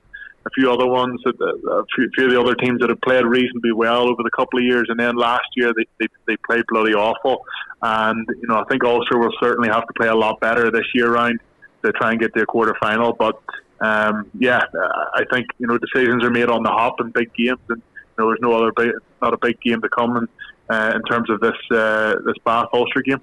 a 0.46 0.50
few 0.54 0.72
other 0.72 0.86
ones, 0.86 1.20
a 1.26 1.84
few, 1.94 2.08
few 2.14 2.26
of 2.26 2.30
the 2.32 2.40
other 2.40 2.54
teams 2.54 2.80
that 2.80 2.88
have 2.88 3.00
played 3.02 3.24
reasonably 3.24 3.72
well 3.72 4.08
over 4.08 4.22
the 4.22 4.30
couple 4.30 4.58
of 4.58 4.64
years, 4.64 4.86
and 4.88 4.98
then 4.98 5.16
last 5.16 5.48
year 5.56 5.74
they, 5.76 5.84
they, 6.00 6.06
they 6.26 6.36
played 6.46 6.64
bloody 6.68 6.94
awful. 6.94 7.44
And 7.82 8.26
you 8.40 8.48
know, 8.48 8.56
I 8.56 8.64
think 8.70 8.84
Ulster 8.84 9.18
will 9.18 9.34
certainly 9.42 9.68
have 9.68 9.86
to 9.86 9.92
play 9.94 10.08
a 10.08 10.14
lot 10.14 10.40
better 10.40 10.70
this 10.70 10.86
year 10.94 11.12
round 11.12 11.40
to 11.84 11.92
try 11.92 12.12
and 12.12 12.20
get 12.20 12.34
to 12.34 12.42
a 12.42 12.46
quarter 12.46 12.74
final. 12.80 13.12
But 13.12 13.40
um, 13.80 14.30
yeah, 14.38 14.62
I 15.14 15.24
think 15.32 15.46
you 15.58 15.66
know 15.66 15.78
decisions 15.78 16.24
are 16.24 16.30
made 16.30 16.48
on 16.48 16.62
the 16.62 16.70
hop 16.70 17.00
in 17.00 17.10
big 17.10 17.32
games, 17.34 17.60
and 17.68 17.80
you 17.80 18.14
know, 18.18 18.28
there's 18.28 18.40
no 18.40 18.52
other 18.54 18.72
big, 18.72 18.92
not 19.22 19.34
a 19.34 19.38
big 19.38 19.60
game 19.60 19.80
to 19.80 19.88
come 19.88 20.16
in, 20.16 20.28
uh, 20.68 20.92
in 20.94 21.02
terms 21.02 21.30
of 21.30 21.40
this 21.40 21.56
uh, 21.70 22.14
this 22.24 22.36
Bath 22.44 22.68
Ulster 22.72 23.02
game. 23.02 23.20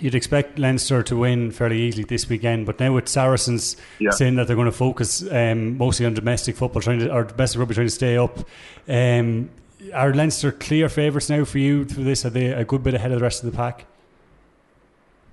You'd 0.00 0.14
expect 0.14 0.58
Leinster 0.60 1.02
to 1.02 1.16
win 1.16 1.50
fairly 1.50 1.80
easily 1.80 2.04
this 2.04 2.28
weekend, 2.28 2.66
but 2.66 2.78
now 2.78 2.94
with 2.94 3.08
Saracens 3.08 3.76
yeah. 3.98 4.10
saying 4.10 4.36
that 4.36 4.46
they're 4.46 4.54
going 4.54 4.66
to 4.66 4.72
focus 4.72 5.28
um, 5.28 5.76
mostly 5.76 6.06
on 6.06 6.14
domestic 6.14 6.56
football, 6.56 6.82
trying 6.82 7.00
to 7.00 7.12
or 7.12 7.24
domestic 7.24 7.58
rugby, 7.58 7.74
trying 7.74 7.88
to 7.88 7.92
stay 7.92 8.16
up. 8.16 8.38
Um, 8.88 9.50
are 9.94 10.12
Leinster 10.12 10.52
clear 10.52 10.88
favourites 10.88 11.30
now 11.30 11.44
for 11.44 11.58
you 11.58 11.84
for 11.84 12.00
this? 12.00 12.24
Are 12.24 12.30
they 12.30 12.46
a 12.46 12.64
good 12.64 12.82
bit 12.82 12.94
ahead 12.94 13.10
of 13.10 13.18
the 13.18 13.22
rest 13.24 13.42
of 13.42 13.50
the 13.50 13.56
pack? 13.56 13.86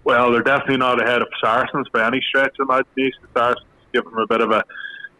Well, 0.04 0.32
they're 0.32 0.44
definitely 0.44 0.78
not 0.78 1.02
ahead 1.02 1.22
of 1.22 1.28
Saracens 1.44 1.88
by 1.90 2.06
any 2.06 2.22
stretch 2.22 2.56
of 2.60 2.68
the 2.68 2.74
imagination. 2.74 3.22
Saracens 3.36 3.66
give 3.96 4.04
them 4.04 4.18
a 4.18 4.28
bit 4.28 4.42
of 4.42 4.52
a 4.52 4.64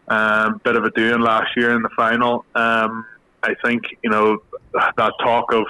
um, 0.08 0.60
bit 0.64 0.76
of 0.76 0.84
a 0.84 0.90
doing 0.90 1.20
last 1.20 1.56
year 1.56 1.74
in 1.74 1.82
the 1.82 1.90
final. 1.96 2.44
Um, 2.54 3.06
I 3.42 3.54
think 3.64 3.82
you 4.02 4.10
know 4.10 4.38
that 4.72 5.12
talk 5.22 5.52
of 5.52 5.66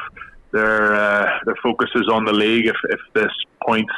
their 0.52 0.94
uh, 0.94 1.38
their 1.44 1.56
focus 1.62 1.90
is 1.94 2.08
on 2.08 2.24
the 2.24 2.32
league. 2.32 2.66
If, 2.66 2.76
if 2.90 3.00
this 3.14 3.32
points 3.66 3.92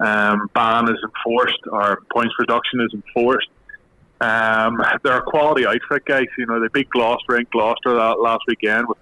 um, 0.00 0.50
ban 0.54 0.84
is 0.84 0.98
enforced 1.02 1.60
or 1.70 2.02
points 2.12 2.34
reduction 2.38 2.80
is 2.80 2.92
enforced, 2.94 3.48
um, 4.20 4.82
they're 5.02 5.18
a 5.18 5.22
quality 5.22 5.66
outfit, 5.66 6.04
guys. 6.04 6.26
You 6.36 6.46
know 6.46 6.60
they 6.60 6.68
beat 6.72 6.90
Gloucester 6.90 7.38
in 7.38 7.46
Gloucester 7.50 7.94
last 7.94 8.42
weekend 8.48 8.88
with 8.88 8.98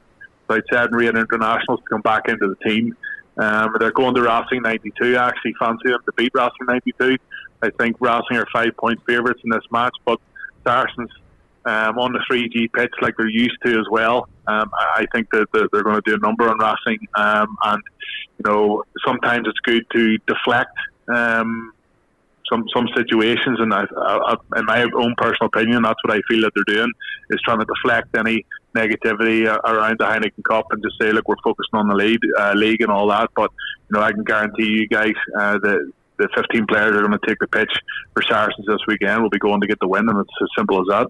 about 0.48 0.62
seven 0.72 0.94
Ryan 0.94 1.16
internationals 1.16 1.80
to 1.80 1.86
come 1.88 2.02
back 2.02 2.28
into 2.28 2.48
the 2.48 2.68
team. 2.68 2.96
Um, 3.38 3.74
they're 3.78 3.92
going 3.92 4.14
to 4.14 4.22
Racing 4.22 4.62
92. 4.62 5.16
I 5.16 5.28
actually 5.28 5.54
fancy 5.58 5.90
them 5.90 6.00
to 6.04 6.12
beat 6.16 6.32
Racing 6.34 6.66
92. 6.66 7.16
I 7.62 7.70
think 7.70 7.96
Racing 8.00 8.36
are 8.36 8.46
five 8.52 8.76
point 8.76 9.00
favourites 9.06 9.40
in 9.44 9.50
this 9.50 9.64
match, 9.70 9.94
but 10.04 10.20
Saracens 10.66 11.10
um, 11.64 11.98
on 11.98 12.12
the 12.12 12.20
3G 12.30 12.72
pitch 12.72 12.92
like 13.00 13.14
they're 13.16 13.28
used 13.28 13.58
to 13.64 13.78
as 13.78 13.86
well. 13.90 14.28
Um, 14.46 14.70
I 14.74 15.06
think 15.12 15.30
that, 15.30 15.46
they're 15.52 15.82
going 15.82 15.96
to 15.96 16.02
do 16.04 16.14
a 16.14 16.18
number 16.18 16.48
on 16.48 16.58
Racing, 16.58 17.06
um, 17.16 17.56
and 17.64 17.82
you 18.38 18.50
know 18.50 18.84
sometimes 19.06 19.46
it's 19.46 19.58
good 19.60 19.84
to 19.94 20.18
deflect 20.26 20.76
um, 21.14 21.72
some 22.50 22.64
some 22.74 22.88
situations, 22.96 23.58
and 23.60 23.74
I, 23.74 23.84
I, 23.96 24.36
in 24.56 24.64
my 24.64 24.82
own 24.82 25.14
personal 25.16 25.48
opinion, 25.52 25.82
that's 25.82 26.02
what 26.04 26.16
I 26.16 26.20
feel 26.28 26.42
that 26.42 26.52
they're 26.54 26.76
doing 26.76 26.90
is 27.30 27.40
trying 27.44 27.60
to 27.60 27.66
deflect 27.66 28.16
any 28.16 28.46
negativity 28.78 29.46
around 29.64 29.98
the 29.98 30.04
Heineken 30.04 30.44
Cup 30.48 30.66
and 30.70 30.82
just 30.82 30.98
say, 31.00 31.12
look, 31.12 31.28
we're 31.28 31.36
focusing 31.42 31.74
on 31.74 31.88
the 31.88 31.94
league, 31.94 32.20
uh, 32.38 32.52
league 32.54 32.80
and 32.80 32.90
all 32.90 33.08
that. 33.08 33.30
But 33.34 33.50
you 33.90 33.98
know, 33.98 34.04
I 34.04 34.12
can 34.12 34.24
guarantee 34.24 34.66
you 34.66 34.88
guys 34.88 35.14
uh, 35.38 35.58
that 35.58 35.92
the 36.18 36.28
15 36.34 36.66
players 36.66 36.96
are 36.96 37.00
going 37.00 37.18
to 37.18 37.26
take 37.26 37.38
the 37.38 37.46
pitch 37.46 37.72
for 38.12 38.22
Saracens 38.22 38.66
this 38.66 38.80
weekend 38.86 39.20
We'll 39.20 39.30
be 39.30 39.38
going 39.38 39.60
to 39.60 39.66
get 39.66 39.78
the 39.80 39.88
win, 39.88 40.08
and 40.08 40.18
it's 40.20 40.30
as 40.42 40.48
simple 40.56 40.80
as 40.80 40.86
that. 40.88 41.06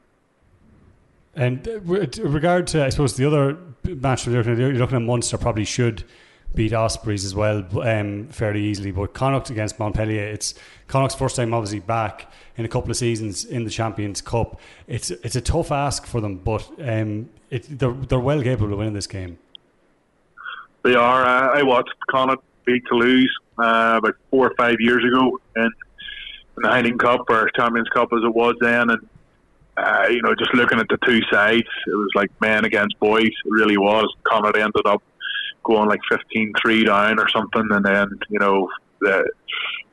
And 1.34 1.66
with 1.86 2.18
regard 2.18 2.66
to, 2.68 2.84
I 2.84 2.88
suppose, 2.88 3.16
the 3.16 3.26
other 3.26 3.56
match 3.84 4.26
you're 4.26 4.36
looking 4.36 4.52
at, 4.52 4.58
you're 4.58 4.72
looking 4.72 4.96
at 4.96 5.02
Munster 5.02 5.38
probably 5.38 5.64
should 5.64 6.04
beat 6.54 6.72
Ospreys 6.72 7.24
as 7.24 7.34
well 7.34 7.64
um, 7.82 8.28
fairly 8.28 8.64
easily. 8.64 8.90
But 8.90 9.14
Connacht 9.14 9.50
against 9.50 9.78
Montpellier, 9.78 10.24
it's 10.24 10.54
Connacht's 10.86 11.14
first 11.14 11.36
time 11.36 11.54
obviously 11.54 11.80
back 11.80 12.30
in 12.56 12.64
a 12.64 12.68
couple 12.68 12.90
of 12.90 12.96
seasons 12.96 13.44
in 13.44 13.64
the 13.64 13.70
Champions 13.70 14.20
Cup. 14.20 14.60
It's 14.86 15.10
it's 15.10 15.36
a 15.36 15.40
tough 15.40 15.70
ask 15.70 16.06
for 16.06 16.20
them, 16.20 16.36
but 16.36 16.68
um, 16.80 17.28
it, 17.50 17.66
they're 17.78 17.92
they're 17.92 18.20
well 18.20 18.42
capable 18.42 18.72
of 18.72 18.78
winning 18.78 18.94
this 18.94 19.06
game. 19.06 19.38
They 20.82 20.94
are. 20.94 21.24
Uh, 21.24 21.58
I 21.58 21.62
watched 21.62 21.94
Connacht 22.10 22.42
beat 22.64 22.82
Toulouse 22.88 23.34
uh, 23.58 23.96
about 23.98 24.14
four 24.30 24.46
or 24.46 24.54
five 24.56 24.76
years 24.80 25.04
ago 25.04 25.38
in, 25.56 25.62
in 25.62 25.70
the 26.62 26.68
Heineken 26.68 26.98
Cup 26.98 27.28
or 27.28 27.50
Champions 27.56 27.88
Cup 27.88 28.08
as 28.12 28.22
it 28.24 28.34
was 28.34 28.54
then, 28.60 28.90
and 28.90 29.08
uh, 29.76 30.06
you 30.10 30.20
know, 30.22 30.34
just 30.34 30.52
looking 30.54 30.80
at 30.80 30.88
the 30.88 30.98
two 31.06 31.20
sides, 31.30 31.68
it 31.86 31.94
was 31.94 32.10
like 32.14 32.30
men 32.40 32.64
against 32.64 32.98
boys. 32.98 33.28
It 33.28 33.50
really 33.50 33.78
was. 33.78 34.12
Connacht 34.24 34.56
ended 34.56 34.86
up 34.86 35.02
going 35.68 35.88
like 35.88 36.00
15-3 36.10 36.86
down 36.86 37.18
or 37.18 37.28
something, 37.28 37.68
and 37.70 37.84
then 37.84 38.08
you 38.28 38.38
know 38.38 38.68
the 39.00 39.30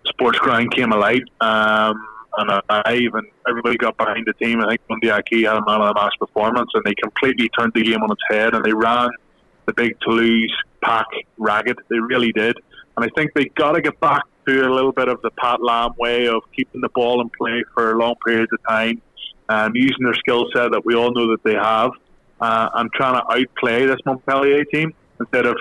sports 0.05 0.39
ground 0.39 0.73
came 0.73 0.91
alight. 0.91 1.23
Um, 1.41 2.07
and 2.37 2.61
I 2.69 2.95
even 2.95 3.21
everybody 3.47 3.77
got 3.77 3.97
behind 3.97 4.25
the 4.25 4.33
team. 4.33 4.61
I 4.61 4.69
think 4.69 4.87
Bundee 4.87 5.09
Aki 5.09 5.43
had 5.43 5.57
a 5.57 5.65
man 5.65 5.81
of 5.81 5.93
the 5.93 6.01
match 6.01 6.13
performance, 6.19 6.69
and 6.73 6.83
they 6.83 6.93
completely 6.95 7.49
turned 7.57 7.73
the 7.73 7.83
game 7.83 8.01
on 8.01 8.11
its 8.11 8.21
head, 8.29 8.53
and 8.53 8.63
they 8.63 8.73
ran 8.73 9.09
the 9.65 9.73
big 9.73 9.97
Toulouse 10.01 10.55
pack 10.81 11.07
ragged. 11.37 11.79
They 11.89 11.99
really 11.99 12.31
did, 12.31 12.57
and 12.97 13.05
I 13.05 13.09
think 13.15 13.33
they 13.33 13.45
got 13.55 13.73
to 13.73 13.81
get 13.81 13.99
back 13.99 14.23
to 14.47 14.67
a 14.67 14.71
little 14.73 14.91
bit 14.91 15.07
of 15.07 15.21
the 15.21 15.31
Pat 15.31 15.61
Lam 15.61 15.93
way 15.97 16.27
of 16.27 16.41
keeping 16.55 16.81
the 16.81 16.89
ball 16.89 17.21
in 17.21 17.29
play 17.37 17.63
for 17.73 17.97
long 17.97 18.15
periods 18.25 18.51
of 18.51 18.59
time, 18.67 19.01
um, 19.49 19.71
using 19.73 20.03
their 20.03 20.13
skill 20.15 20.45
set 20.53 20.71
that 20.71 20.85
we 20.85 20.93
all 20.93 21.11
know 21.13 21.31
that 21.31 21.43
they 21.43 21.55
have, 21.55 21.91
uh, 22.41 22.69
and 22.75 22.91
trying 22.93 23.15
to 23.15 23.23
outplay 23.31 23.85
this 23.85 23.99
Montpellier 24.05 24.65
team 24.65 24.93
instead 25.19 25.45
of 25.45 25.57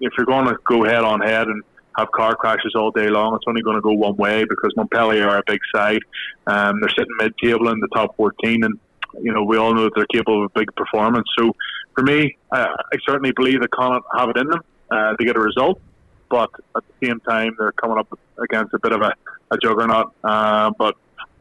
if 0.00 0.12
you're 0.16 0.26
going 0.26 0.46
to 0.46 0.56
go 0.66 0.84
head 0.84 1.04
on 1.04 1.20
head 1.20 1.46
and 1.46 1.62
have 1.96 2.10
car 2.10 2.34
crashes 2.34 2.74
all 2.74 2.90
day 2.90 3.08
long. 3.08 3.34
It's 3.34 3.44
only 3.46 3.62
going 3.62 3.76
to 3.76 3.82
go 3.82 3.92
one 3.92 4.16
way 4.16 4.44
because 4.44 4.72
Montpellier 4.76 5.28
are 5.28 5.38
a 5.38 5.42
big 5.46 5.60
side. 5.74 6.00
Um, 6.46 6.80
they're 6.80 6.90
sitting 6.90 7.16
mid-table 7.18 7.68
in 7.68 7.80
the 7.80 7.88
top 7.94 8.16
14, 8.16 8.64
and 8.64 8.78
you 9.22 9.32
know 9.32 9.44
we 9.44 9.56
all 9.56 9.74
know 9.74 9.84
that 9.84 9.92
they're 9.94 10.06
capable 10.06 10.44
of 10.44 10.50
a 10.54 10.58
big 10.58 10.74
performance. 10.76 11.28
So 11.38 11.54
for 11.94 12.02
me, 12.02 12.36
uh, 12.50 12.68
I 12.92 12.96
certainly 13.06 13.32
believe 13.32 13.60
that 13.60 13.70
Connacht 13.70 14.06
have 14.16 14.30
it 14.30 14.36
in 14.36 14.48
them 14.48 14.60
uh, 14.90 15.14
to 15.16 15.24
get 15.24 15.36
a 15.36 15.40
result, 15.40 15.80
but 16.28 16.50
at 16.76 16.82
the 16.88 17.06
same 17.06 17.20
time 17.20 17.54
they're 17.58 17.72
coming 17.72 17.98
up 17.98 18.08
against 18.42 18.74
a 18.74 18.78
bit 18.80 18.92
of 18.92 19.00
a, 19.00 19.12
a 19.52 19.58
juggernaut. 19.58 20.12
Uh, 20.24 20.72
but 20.76 20.96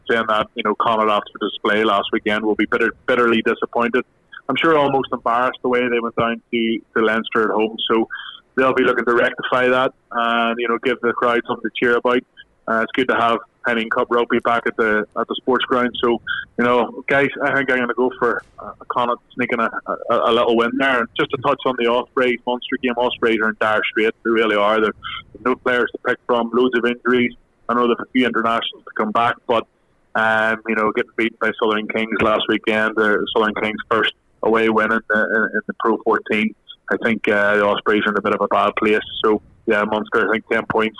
saying 0.09 0.25
that, 0.27 0.47
you 0.55 0.63
know, 0.63 0.75
Connacht 0.75 1.09
after 1.09 1.31
display 1.39 1.83
last 1.83 2.09
weekend 2.11 2.45
will 2.45 2.55
be 2.55 2.65
bitter, 2.65 2.93
bitterly 3.07 3.41
disappointed. 3.41 4.05
I'm 4.49 4.55
sure 4.57 4.77
almost 4.77 5.09
embarrassed 5.11 5.59
the 5.61 5.69
way 5.69 5.81
they 5.87 5.99
went 5.99 6.15
down 6.15 6.41
to, 6.51 6.79
to 6.95 7.03
Leinster 7.03 7.43
at 7.43 7.55
home. 7.55 7.77
So 7.89 8.07
they'll 8.55 8.73
be 8.73 8.83
looking 8.83 9.05
to 9.05 9.13
rectify 9.13 9.67
that 9.69 9.93
and 10.11 10.59
you 10.59 10.67
know 10.67 10.77
give 10.83 10.99
the 11.01 11.13
crowd 11.13 11.41
something 11.47 11.69
to 11.69 11.71
cheer 11.79 11.97
about. 11.97 12.19
Uh, 12.67 12.81
it's 12.81 12.91
good 12.93 13.09
to 13.09 13.15
have 13.15 13.39
Heineken 13.65 13.89
Cup 13.91 14.07
rugby 14.09 14.39
back 14.39 14.63
at 14.65 14.75
the 14.77 15.05
at 15.17 15.27
the 15.27 15.35
sports 15.35 15.65
ground. 15.65 15.91
So, 16.01 16.21
you 16.57 16.65
know, 16.65 17.03
guys, 17.07 17.27
I 17.41 17.53
think 17.55 17.69
I'm 17.71 17.77
going 17.77 17.87
to 17.89 17.93
go 17.93 18.11
for 18.19 18.41
a 18.59 18.85
Connacht 18.89 19.21
sneaking 19.35 19.59
a, 19.59 19.69
a, 20.09 20.31
a, 20.31 20.31
little 20.31 20.55
win 20.55 20.71
there. 20.77 20.99
And 20.99 21.07
just 21.17 21.31
to 21.31 21.37
touch 21.41 21.59
on 21.65 21.75
the 21.77 21.87
Ospreys 21.87 22.39
Munster 22.45 22.77
game, 22.81 22.93
Ospreys 22.97 23.39
are 23.41 23.49
in 23.49 23.57
dire 23.59 23.81
straits. 23.89 24.17
They 24.23 24.31
really 24.31 24.55
are. 24.55 24.79
There's 24.79 24.95
no 25.43 25.55
players 25.55 25.89
to 25.91 25.97
pick 26.07 26.19
from, 26.25 26.51
loads 26.53 26.77
of 26.77 26.85
injuries. 26.85 27.33
I 27.67 27.73
know 27.73 27.87
there's 27.87 27.99
a 27.99 28.11
few 28.11 28.25
internationals 28.25 28.83
to 28.85 28.91
come 28.95 29.11
back, 29.11 29.35
but 29.47 29.67
um, 30.15 30.61
you 30.67 30.75
know, 30.75 30.91
getting 30.91 31.11
beaten 31.17 31.37
by 31.41 31.51
Southern 31.61 31.87
Kings 31.87 32.21
last 32.21 32.43
weekend, 32.47 32.95
the 32.95 33.25
Southern 33.35 33.55
Kings 33.55 33.79
first 33.89 34.13
away 34.43 34.69
win 34.69 34.91
in 34.91 34.99
the, 35.09 35.49
in 35.53 35.61
the 35.67 35.73
Pro 35.79 35.97
14. 36.03 36.55
I 36.91 36.97
think 37.03 37.27
uh, 37.27 37.55
the 37.55 37.65
Ospreys 37.65 38.03
are 38.05 38.11
in 38.11 38.17
a 38.17 38.21
bit 38.21 38.35
of 38.35 38.41
a 38.41 38.47
bad 38.47 38.73
place. 38.75 38.99
So 39.23 39.41
yeah, 39.65 39.83
Munster, 39.83 40.29
I 40.29 40.33
think 40.33 40.47
ten 40.49 40.65
points 40.69 40.97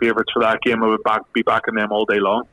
favourites 0.00 0.32
for 0.32 0.42
that 0.42 0.60
game. 0.62 0.82
I 0.82 0.88
would 0.88 1.02
back, 1.02 1.20
be 1.32 1.42
backing 1.42 1.74
them 1.74 1.92
all 1.92 2.04
day 2.04 2.18
long. 2.18 2.44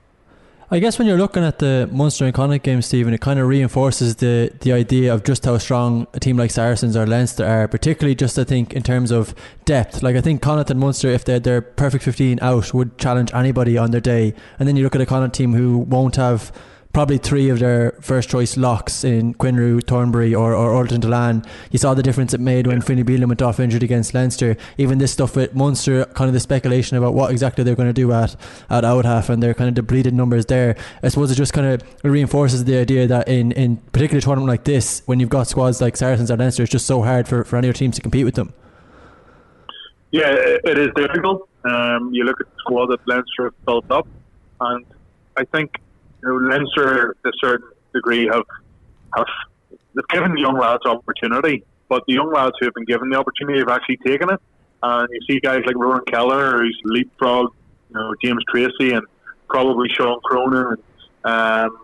I 0.70 0.80
guess 0.80 1.00
when 1.00 1.08
you're 1.08 1.18
looking 1.18 1.46
at 1.46 1.60
the 1.60 1.90
Munster 1.94 2.26
and 2.26 2.34
Connacht 2.34 2.66
game, 2.66 2.82
Stephen, 2.82 3.14
it 3.14 3.22
kind 3.22 3.40
of 3.40 3.48
reinforces 3.48 4.18
the 4.18 4.52
the 4.60 4.74
idea 4.74 5.14
of 5.14 5.24
just 5.24 5.46
how 5.46 5.58
strong 5.58 6.08
a 6.14 6.20
team 6.20 6.36
like 6.36 6.52
Saracens 6.52 6.98
or 6.98 7.08
Leinster 7.08 7.46
are, 7.46 7.70
particularly 7.70 8.16
just 8.16 8.38
I 8.38 8.44
think 8.44 8.74
in 8.74 8.84
terms 8.84 9.10
of 9.10 9.34
depth. 9.64 10.04
Like 10.04 10.18
I 10.18 10.22
think 10.22 10.42
Connacht 10.42 10.70
and 10.70 10.80
Munster, 10.80 11.08
if 11.08 11.24
they 11.24 11.34
had 11.34 11.46
their 11.46 11.62
perfect 11.62 12.04
15 12.04 12.40
out, 12.42 12.74
would 12.74 12.98
challenge 12.98 13.34
anybody 13.34 13.78
on 13.78 13.92
their 13.92 14.02
day. 14.02 14.34
And 14.60 14.68
then 14.68 14.76
you 14.76 14.84
look 14.84 14.94
at 14.94 15.00
a 15.00 15.06
Connacht 15.06 15.36
team 15.36 15.54
who 15.54 15.78
won't 15.78 16.18
have 16.18 16.52
probably 16.98 17.20
three 17.20 17.48
of 17.50 17.60
their 17.60 17.92
first 18.02 18.28
choice 18.28 18.58
locks 18.58 19.04
in 19.04 19.32
Quinn 19.36 19.56
Roux, 19.56 19.80
Thornbury, 19.82 20.34
or, 20.34 20.56
or 20.56 20.74
Ultan 20.74 21.00
Dillane. 21.00 21.46
You 21.70 21.78
saw 21.78 21.94
the 21.94 22.02
difference 22.02 22.34
it 22.34 22.40
made 22.40 22.66
when 22.66 22.82
Finlay 22.82 23.04
Bealham 23.04 23.28
went 23.28 23.44
off 23.44 23.60
injured 23.60 23.84
against 23.84 24.16
Leinster. 24.16 24.58
Even 24.80 24.98
this 24.98 25.12
stuff 25.12 25.36
with 25.36 25.54
Munster, 25.54 26.06
kind 26.06 26.28
of 26.28 26.34
the 26.34 26.40
speculation 26.40 26.98
about 26.98 27.14
what 27.14 27.30
exactly 27.30 27.64
they're 27.64 27.76
going 27.76 27.88
to 27.88 27.94
do 27.94 28.12
at, 28.12 28.36
at 28.72 28.84
out 28.84 29.06
half 29.06 29.30
and 29.30 29.44
their 29.44 29.54
kind 29.54 29.68
of 29.68 29.76
depleted 29.76 30.16
numbers 30.16 30.48
there. 30.48 30.76
I 31.04 31.10
suppose 31.10 31.30
it 31.30 31.36
just 31.36 31.54
kind 31.54 31.68
of 31.68 31.84
reinforces 32.04 32.66
the 32.66 32.80
idea 32.80 33.06
that 33.06 33.28
in, 33.28 33.52
in 33.52 33.78
particular 33.78 34.20
tournament 34.20 34.50
like 34.50 34.64
this, 34.64 35.04
when 35.06 35.20
you've 35.20 35.30
got 35.30 35.46
squads 35.46 35.80
like 35.80 35.96
Saracens 35.96 36.32
or 36.32 36.38
Leinster, 36.38 36.64
it's 36.64 36.72
just 36.72 36.88
so 36.88 37.04
hard 37.04 37.28
for, 37.28 37.44
for 37.44 37.58
any 37.58 37.68
other 37.68 37.78
teams 37.78 37.98
to 37.98 38.02
compete 38.02 38.26
with 38.26 38.34
them. 38.34 38.56
Yeah, 40.10 40.34
it 40.34 40.80
is 40.80 40.90
difficult. 40.96 41.48
Um, 41.64 42.12
you 42.12 42.24
look 42.24 42.42
at 42.42 42.48
the 42.48 42.58
squad 42.58 42.88
that 42.88 43.08
Leinster 43.08 43.44
have 43.44 43.66
built 43.68 43.92
up, 43.92 44.08
and 44.60 44.84
I 45.38 45.44
think 45.44 45.78
Leinster 46.24 47.16
to 47.24 47.30
a 47.30 47.32
certain 47.42 47.70
degree 47.94 48.28
have 48.32 48.44
have 49.16 49.26
they've 49.94 50.08
given 50.10 50.34
the 50.34 50.42
young 50.42 50.58
lads 50.58 50.84
opportunity, 50.86 51.64
but 51.90 52.04
the 52.08 52.14
young 52.14 52.32
lads 52.32 52.54
who 52.60 52.66
have 52.66 52.74
been 52.74 52.86
given 52.86 53.10
the 53.10 53.18
opportunity 53.18 53.60
have 53.60 53.70
actually 53.70 53.98
taken 53.98 54.30
it. 54.30 54.40
And 54.84 55.10
you 55.12 55.20
see 55.28 55.40
guys 55.40 55.62
like 55.66 55.76
Ronan 55.76 56.06
Kelleher, 56.06 56.58
who's 56.58 56.80
leapfrog, 56.86 57.52
you 57.90 57.96
know, 57.96 58.14
James 58.24 58.44
Tracy, 58.50 58.94
and 58.94 59.06
probably 59.50 59.90
Sean 59.90 60.20
Cronin. 60.24 60.78
um, 61.24 61.78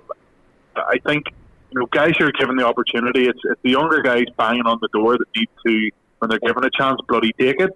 I 0.75 0.98
think 1.06 1.25
you 1.72 1.80
know 1.80 1.86
guys 1.88 2.13
who 2.18 2.25
are 2.25 2.32
given 2.32 2.56
the 2.56 2.66
opportunity. 2.66 3.28
It's, 3.28 3.40
it's 3.44 3.62
the 3.63 3.72
younger 3.72 4.02
guys 4.02 4.25
banging 4.38 4.66
on 4.66 4.80
the 4.82 4.90
door 4.94 5.18
that 5.18 5.25
need 5.36 5.50
to, 5.66 5.92
when 6.20 6.30
they're 6.30 6.40
given 6.40 6.63
a 6.63 6.70
chance, 6.70 7.00
bloody 7.08 7.32
take 7.40 7.60
it. 7.60 7.72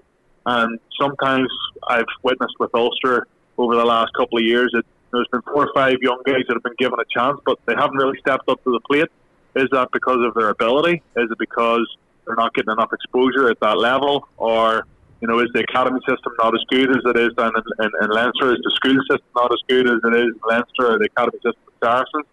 And 0.45 0.79
sometimes 0.99 1.49
I've 1.87 2.05
witnessed 2.23 2.55
with 2.59 2.73
Ulster 2.73 3.27
over 3.57 3.75
the 3.75 3.85
last 3.85 4.13
couple 4.13 4.37
of 4.37 4.43
years 4.43 4.71
that 4.73 4.85
there's 5.11 5.27
been 5.31 5.41
four 5.43 5.67
or 5.67 5.71
five 5.73 5.97
young 6.01 6.21
guys 6.25 6.43
that 6.47 6.55
have 6.55 6.63
been 6.63 6.75
given 6.77 6.99
a 6.99 7.05
chance, 7.13 7.39
but 7.45 7.57
they 7.65 7.73
haven't 7.75 7.97
really 7.97 8.17
stepped 8.19 8.47
up 8.49 8.63
to 8.63 8.71
the 8.71 8.79
plate. 8.81 9.09
Is 9.55 9.67
that 9.71 9.89
because 9.91 10.19
of 10.25 10.33
their 10.33 10.49
ability? 10.49 11.01
Is 11.15 11.31
it 11.31 11.37
because 11.39 11.87
they're 12.25 12.35
not 12.35 12.53
getting 12.53 12.71
enough 12.71 12.91
exposure 12.93 13.49
at 13.49 13.59
that 13.61 13.77
level? 13.77 14.27
Or, 14.37 14.85
you 15.21 15.27
know, 15.27 15.39
is 15.39 15.49
the 15.53 15.61
academy 15.61 15.99
system 16.07 16.33
not 16.41 16.53
as 16.53 16.61
good 16.69 16.89
as 16.89 17.01
it 17.05 17.17
is 17.17 17.33
down 17.33 17.53
in, 17.55 17.85
in, 17.85 17.91
in 18.03 18.09
Leinster? 18.09 18.53
Is 18.53 18.59
the 18.63 18.71
school 18.75 18.99
system 19.09 19.27
not 19.35 19.51
as 19.51 19.59
good 19.67 19.87
as 19.87 19.99
it 20.03 20.15
is 20.15 20.33
in 20.33 20.39
Leinster 20.47 20.93
or 20.93 20.99
the 20.99 21.05
academy 21.05 21.37
system 21.37 21.63
in 21.67 21.73
Saracens? 21.81 22.25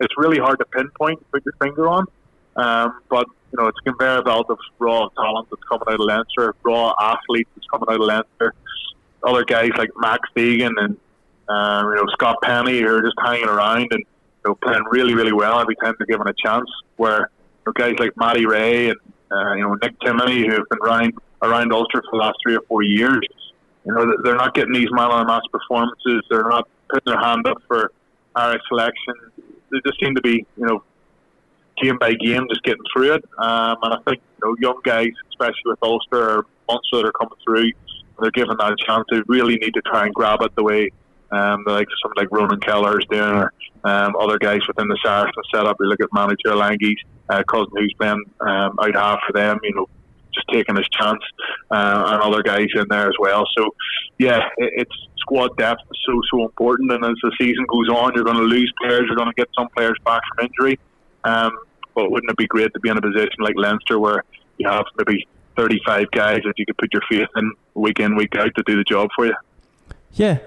It's 0.00 0.14
really 0.16 0.38
hard 0.38 0.58
to 0.60 0.64
pinpoint, 0.66 1.18
put 1.32 1.44
your 1.44 1.54
finger 1.60 1.88
on. 1.88 2.06
Um, 2.54 3.00
but, 3.08 3.26
you 3.52 3.58
know, 3.58 3.68
it's 3.68 3.78
a 3.84 3.90
conveyor 3.90 4.22
belt 4.22 4.46
of 4.50 4.58
raw 4.78 5.08
talent 5.16 5.48
that's 5.50 5.62
coming 5.64 5.84
out 5.88 5.94
of 5.94 6.00
Leinster, 6.00 6.54
raw 6.62 6.94
athletes 7.00 7.50
that's 7.56 7.66
coming 7.68 7.88
out 7.88 8.00
of 8.00 8.06
Leinster. 8.06 8.54
Other 9.24 9.44
guys 9.44 9.70
like 9.76 9.90
Max 9.96 10.28
Deegan 10.36 10.74
and 10.76 10.96
um, 11.48 11.88
you 11.90 11.96
know, 11.96 12.06
Scott 12.12 12.36
Penny 12.42 12.80
who 12.80 12.94
are 12.94 13.02
just 13.02 13.16
hanging 13.24 13.48
around 13.48 13.88
and 13.90 14.00
you 14.00 14.50
know, 14.50 14.54
playing 14.56 14.84
really, 14.90 15.14
really 15.14 15.32
well 15.32 15.58
every 15.60 15.76
time 15.76 15.94
they're 15.98 16.06
given 16.06 16.28
a 16.28 16.34
chance. 16.34 16.68
Where 16.96 17.18
you 17.18 17.62
know, 17.66 17.72
guys 17.72 17.94
like 17.98 18.16
Matty 18.16 18.46
Rea 18.46 18.90
and 18.90 18.98
uh, 19.30 19.54
you 19.54 19.62
know 19.62 19.74
Nick 19.82 19.98
Timoney 20.00 20.46
who 20.46 20.52
have 20.52 20.68
been 20.68 20.78
around 20.82 21.14
around 21.42 21.72
Ulster 21.72 22.02
for 22.02 22.18
the 22.18 22.24
last 22.24 22.36
three 22.42 22.56
or 22.56 22.62
four 22.68 22.82
years, 22.82 23.20
you 23.84 23.94
know, 23.94 24.12
they're 24.24 24.36
not 24.36 24.54
getting 24.54 24.72
these 24.72 24.90
mile 24.90 25.12
and 25.12 25.26
mass 25.26 25.42
performances. 25.52 26.22
They're 26.30 26.48
not 26.48 26.68
putting 26.90 27.12
their 27.12 27.20
hand 27.20 27.46
up 27.46 27.62
for 27.66 27.92
Irish 28.34 28.62
selection. 28.68 29.14
They 29.70 29.78
just 29.86 30.00
seem 30.00 30.14
to 30.14 30.20
be, 30.20 30.46
you 30.56 30.66
know, 30.66 30.82
game 31.80 31.98
by 31.98 32.14
game, 32.14 32.46
just 32.48 32.62
getting 32.64 32.82
through 32.92 33.14
it. 33.14 33.24
Um, 33.38 33.76
and 33.82 33.94
I 33.94 33.98
think 34.06 34.20
you 34.42 34.48
know, 34.48 34.56
young 34.60 34.80
guys, 34.82 35.12
especially 35.30 35.62
with 35.66 35.78
Ulster 35.82 36.38
or 36.38 36.46
Munster 36.68 36.96
that 36.98 37.06
are 37.06 37.12
coming 37.12 37.38
through, 37.44 37.72
they're 38.20 38.30
given 38.32 38.56
that 38.58 38.76
chance. 38.78 39.04
They 39.10 39.22
really 39.26 39.56
need 39.56 39.74
to 39.74 39.82
try 39.82 40.06
and 40.06 40.14
grab 40.14 40.42
it 40.42 40.54
the 40.56 40.64
way 40.64 40.90
um, 41.30 41.62
the 41.66 41.72
likes 41.72 41.92
of 42.04 42.12
like 42.16 42.28
Ronan 42.30 42.60
Kelleher's 42.60 43.06
doing, 43.10 43.34
or 43.34 43.52
um, 43.84 44.14
other 44.18 44.38
guys 44.38 44.60
within 44.66 44.88
the 44.88 44.98
Saracen 45.04 45.32
setup. 45.54 45.76
You 45.80 45.86
look 45.86 46.00
at 46.00 46.08
manager 46.12 46.54
Lange's 46.54 47.02
uh, 47.28 47.42
cousin 47.48 47.72
who's 47.74 47.94
playing 47.98 48.24
um, 48.40 48.78
out 48.80 48.94
half 48.94 49.20
for 49.26 49.32
them, 49.32 49.58
you 49.62 49.74
know, 49.74 49.86
just 50.34 50.46
taking 50.50 50.76
his 50.76 50.88
chance, 50.88 51.22
uh, 51.70 52.04
and 52.06 52.22
other 52.22 52.42
guys 52.42 52.68
in 52.74 52.86
there 52.88 53.06
as 53.06 53.14
well. 53.18 53.44
So, 53.56 53.74
yeah, 54.18 54.48
it, 54.58 54.72
it's 54.76 55.08
squad 55.18 55.56
depth 55.56 55.82
is 55.90 55.98
so 56.06 56.20
so 56.32 56.44
important. 56.44 56.92
And 56.92 57.04
as 57.04 57.16
the 57.22 57.32
season 57.38 57.66
goes 57.68 57.88
on, 57.88 58.12
you're 58.14 58.24
going 58.24 58.36
to 58.36 58.42
lose 58.42 58.72
players. 58.80 59.04
You're 59.06 59.16
going 59.16 59.30
to 59.30 59.34
get 59.36 59.48
some 59.56 59.68
players 59.76 59.96
back 60.04 60.22
from 60.28 60.46
injury. 60.46 60.78
Um, 61.24 61.52
but 61.94 62.10
wouldn't 62.10 62.30
it 62.30 62.36
be 62.36 62.46
great 62.46 62.72
to 62.74 62.80
be 62.80 62.88
in 62.88 62.96
a 62.96 63.02
position 63.02 63.36
like 63.40 63.54
Leinster 63.56 63.98
where 63.98 64.22
you 64.56 64.68
have 64.68 64.84
maybe 64.96 65.26
35 65.56 66.10
guys 66.12 66.40
that 66.44 66.54
you 66.56 66.64
could 66.64 66.78
put 66.78 66.92
your 66.92 67.02
faith 67.10 67.28
in 67.36 67.52
week 67.74 67.98
in 67.98 68.16
week 68.16 68.36
out 68.36 68.54
to 68.56 68.62
do 68.64 68.76
the 68.76 68.84
job 68.84 69.08
for 69.16 69.26
you? 69.26 69.34
Yeah, 70.12 70.38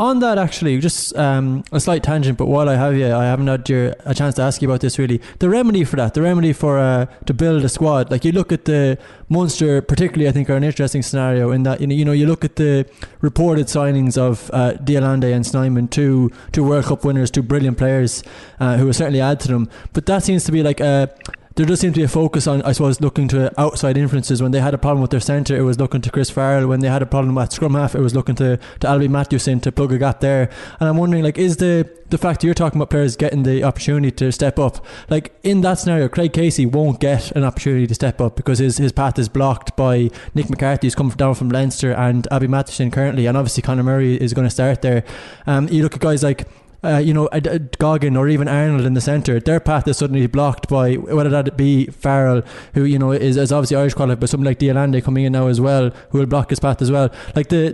on 0.00 0.20
that 0.20 0.38
actually, 0.38 0.78
just 0.78 1.14
um, 1.14 1.62
a 1.72 1.78
slight 1.78 2.02
tangent, 2.02 2.38
but 2.38 2.46
while 2.46 2.70
I 2.70 2.74
have 2.74 2.96
you, 2.96 3.12
I 3.12 3.24
haven't 3.26 3.48
had 3.48 3.68
your, 3.68 3.94
a 4.06 4.14
chance 4.14 4.34
to 4.36 4.42
ask 4.42 4.62
you 4.62 4.68
about 4.68 4.80
this 4.80 4.98
really. 4.98 5.20
The 5.40 5.50
remedy 5.50 5.84
for 5.84 5.96
that, 5.96 6.14
the 6.14 6.22
remedy 6.22 6.54
for 6.54 6.78
uh, 6.78 7.04
to 7.26 7.34
build 7.34 7.62
a 7.64 7.68
squad, 7.68 8.10
like 8.10 8.24
you 8.24 8.32
look 8.32 8.50
at 8.50 8.64
the 8.64 8.96
Munster, 9.28 9.82
particularly, 9.82 10.26
I 10.26 10.32
think 10.32 10.48
are 10.48 10.56
an 10.56 10.64
interesting 10.64 11.02
scenario 11.02 11.50
in 11.52 11.64
that 11.64 11.82
you 11.82 12.04
know 12.04 12.12
you 12.12 12.26
look 12.26 12.46
at 12.46 12.56
the 12.56 12.88
reported 13.20 13.66
signings 13.66 14.16
of 14.16 14.50
uh, 14.54 14.72
de 14.72 14.96
and 14.96 15.46
Snyman, 15.46 15.86
two 15.88 16.32
two 16.50 16.64
World 16.64 16.86
Cup 16.86 17.04
winners, 17.04 17.30
two 17.30 17.42
brilliant 17.42 17.76
players 17.76 18.22
uh, 18.58 18.78
who 18.78 18.86
will 18.86 18.94
certainly 18.94 19.20
add 19.20 19.38
to 19.40 19.48
them. 19.48 19.68
But 19.92 20.06
that 20.06 20.24
seems 20.24 20.44
to 20.44 20.52
be 20.52 20.62
like 20.62 20.80
a 20.80 21.14
there 21.60 21.66
does 21.66 21.80
seem 21.80 21.92
to 21.92 22.00
be 22.00 22.04
a 22.04 22.08
focus 22.08 22.46
on, 22.46 22.62
I 22.62 22.72
suppose, 22.72 23.02
looking 23.02 23.28
to 23.28 23.52
outside 23.60 23.98
influences. 23.98 24.40
When 24.40 24.50
they 24.50 24.60
had 24.60 24.72
a 24.72 24.78
problem 24.78 25.02
with 25.02 25.10
their 25.10 25.20
centre, 25.20 25.54
it 25.54 25.60
was 25.60 25.78
looking 25.78 26.00
to 26.00 26.10
Chris 26.10 26.30
Farrell. 26.30 26.66
When 26.66 26.80
they 26.80 26.88
had 26.88 27.02
a 27.02 27.06
problem 27.06 27.36
at 27.36 27.52
scrum 27.52 27.74
half, 27.74 27.94
it 27.94 28.00
was 28.00 28.14
looking 28.14 28.34
to, 28.36 28.58
to 28.80 28.88
Alby 28.88 29.08
Mathewson 29.08 29.60
to 29.60 29.70
plug 29.70 29.92
a 29.92 29.98
gap 29.98 30.20
there. 30.20 30.48
And 30.80 30.88
I'm 30.88 30.96
wondering, 30.96 31.22
like, 31.22 31.36
is 31.36 31.58
the 31.58 31.86
the 32.10 32.18
fact 32.18 32.40
that 32.40 32.46
you're 32.46 32.54
talking 32.54 32.78
about 32.78 32.90
players 32.90 33.14
getting 33.14 33.44
the 33.44 33.62
opportunity 33.62 34.10
to 34.10 34.32
step 34.32 34.58
up, 34.58 34.84
like 35.08 35.32
in 35.42 35.60
that 35.60 35.74
scenario, 35.74 36.08
Craig 36.08 36.32
Casey 36.32 36.66
won't 36.66 36.98
get 36.98 37.30
an 37.32 37.44
opportunity 37.44 37.86
to 37.86 37.94
step 37.94 38.20
up 38.20 38.34
because 38.34 38.58
his, 38.58 38.78
his 38.78 38.90
path 38.90 39.16
is 39.18 39.28
blocked 39.28 39.76
by 39.76 40.10
Nick 40.34 40.50
McCarthy, 40.50 40.88
who's 40.88 40.96
come 40.96 41.10
down 41.10 41.34
from 41.34 41.50
Leinster, 41.50 41.92
and 41.92 42.26
Alby 42.32 42.48
Mathewson 42.48 42.90
currently, 42.90 43.26
and 43.26 43.36
obviously 43.36 43.62
Conor 43.62 43.84
Murray 43.84 44.20
is 44.20 44.34
going 44.34 44.46
to 44.46 44.50
start 44.50 44.82
there. 44.82 45.04
Um, 45.46 45.68
you 45.68 45.84
look 45.84 45.94
at 45.94 46.00
guys 46.00 46.24
like 46.24 46.48
uh, 46.82 46.96
you 46.98 47.12
know, 47.12 47.26
uh, 47.26 47.58
Goggin 47.78 48.16
or 48.16 48.28
even 48.28 48.48
Arnold 48.48 48.86
in 48.86 48.94
the 48.94 49.00
centre, 49.00 49.38
their 49.38 49.60
path 49.60 49.86
is 49.86 49.98
suddenly 49.98 50.26
blocked 50.26 50.68
by 50.68 50.94
whether 50.94 51.28
that 51.30 51.56
be 51.56 51.86
Farrell, 51.86 52.42
who 52.74 52.84
you 52.84 52.98
know 52.98 53.12
is, 53.12 53.36
is 53.36 53.52
obviously 53.52 53.76
Irish 53.76 53.94
qualified, 53.94 54.20
but 54.20 54.30
someone 54.30 54.46
like 54.46 54.58
de 54.58 54.70
Allende 54.70 55.00
coming 55.02 55.24
in 55.24 55.32
now 55.32 55.48
as 55.48 55.60
well, 55.60 55.90
who 56.10 56.18
will 56.18 56.26
block 56.26 56.50
his 56.50 56.60
path 56.60 56.80
as 56.80 56.90
well. 56.90 57.12
Like 57.36 57.48
the, 57.48 57.72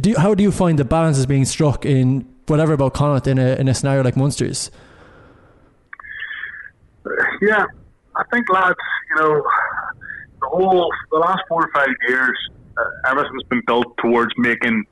do, 0.00 0.14
how 0.16 0.34
do 0.34 0.42
you 0.42 0.52
find 0.52 0.78
the 0.78 0.84
balance 0.84 1.18
is 1.18 1.26
being 1.26 1.44
struck 1.44 1.84
in 1.84 2.20
whatever 2.46 2.72
about 2.72 2.94
Connacht 2.94 3.26
in 3.26 3.38
a 3.38 3.56
in 3.56 3.68
a 3.68 3.74
scenario 3.74 4.04
like 4.04 4.16
Munster's? 4.16 4.70
Yeah, 7.42 7.66
I 8.16 8.22
think 8.32 8.48
lads, 8.48 8.76
you 9.10 9.16
know, 9.16 9.42
the 10.40 10.46
whole 10.46 10.90
the 11.10 11.18
last 11.18 11.42
four 11.48 11.64
or 11.64 11.70
five 11.74 11.94
years, 12.08 12.38
uh, 12.78 13.10
everything's 13.10 13.42
been 13.44 13.62
built 13.66 13.96
towards 13.98 14.32
making 14.38 14.84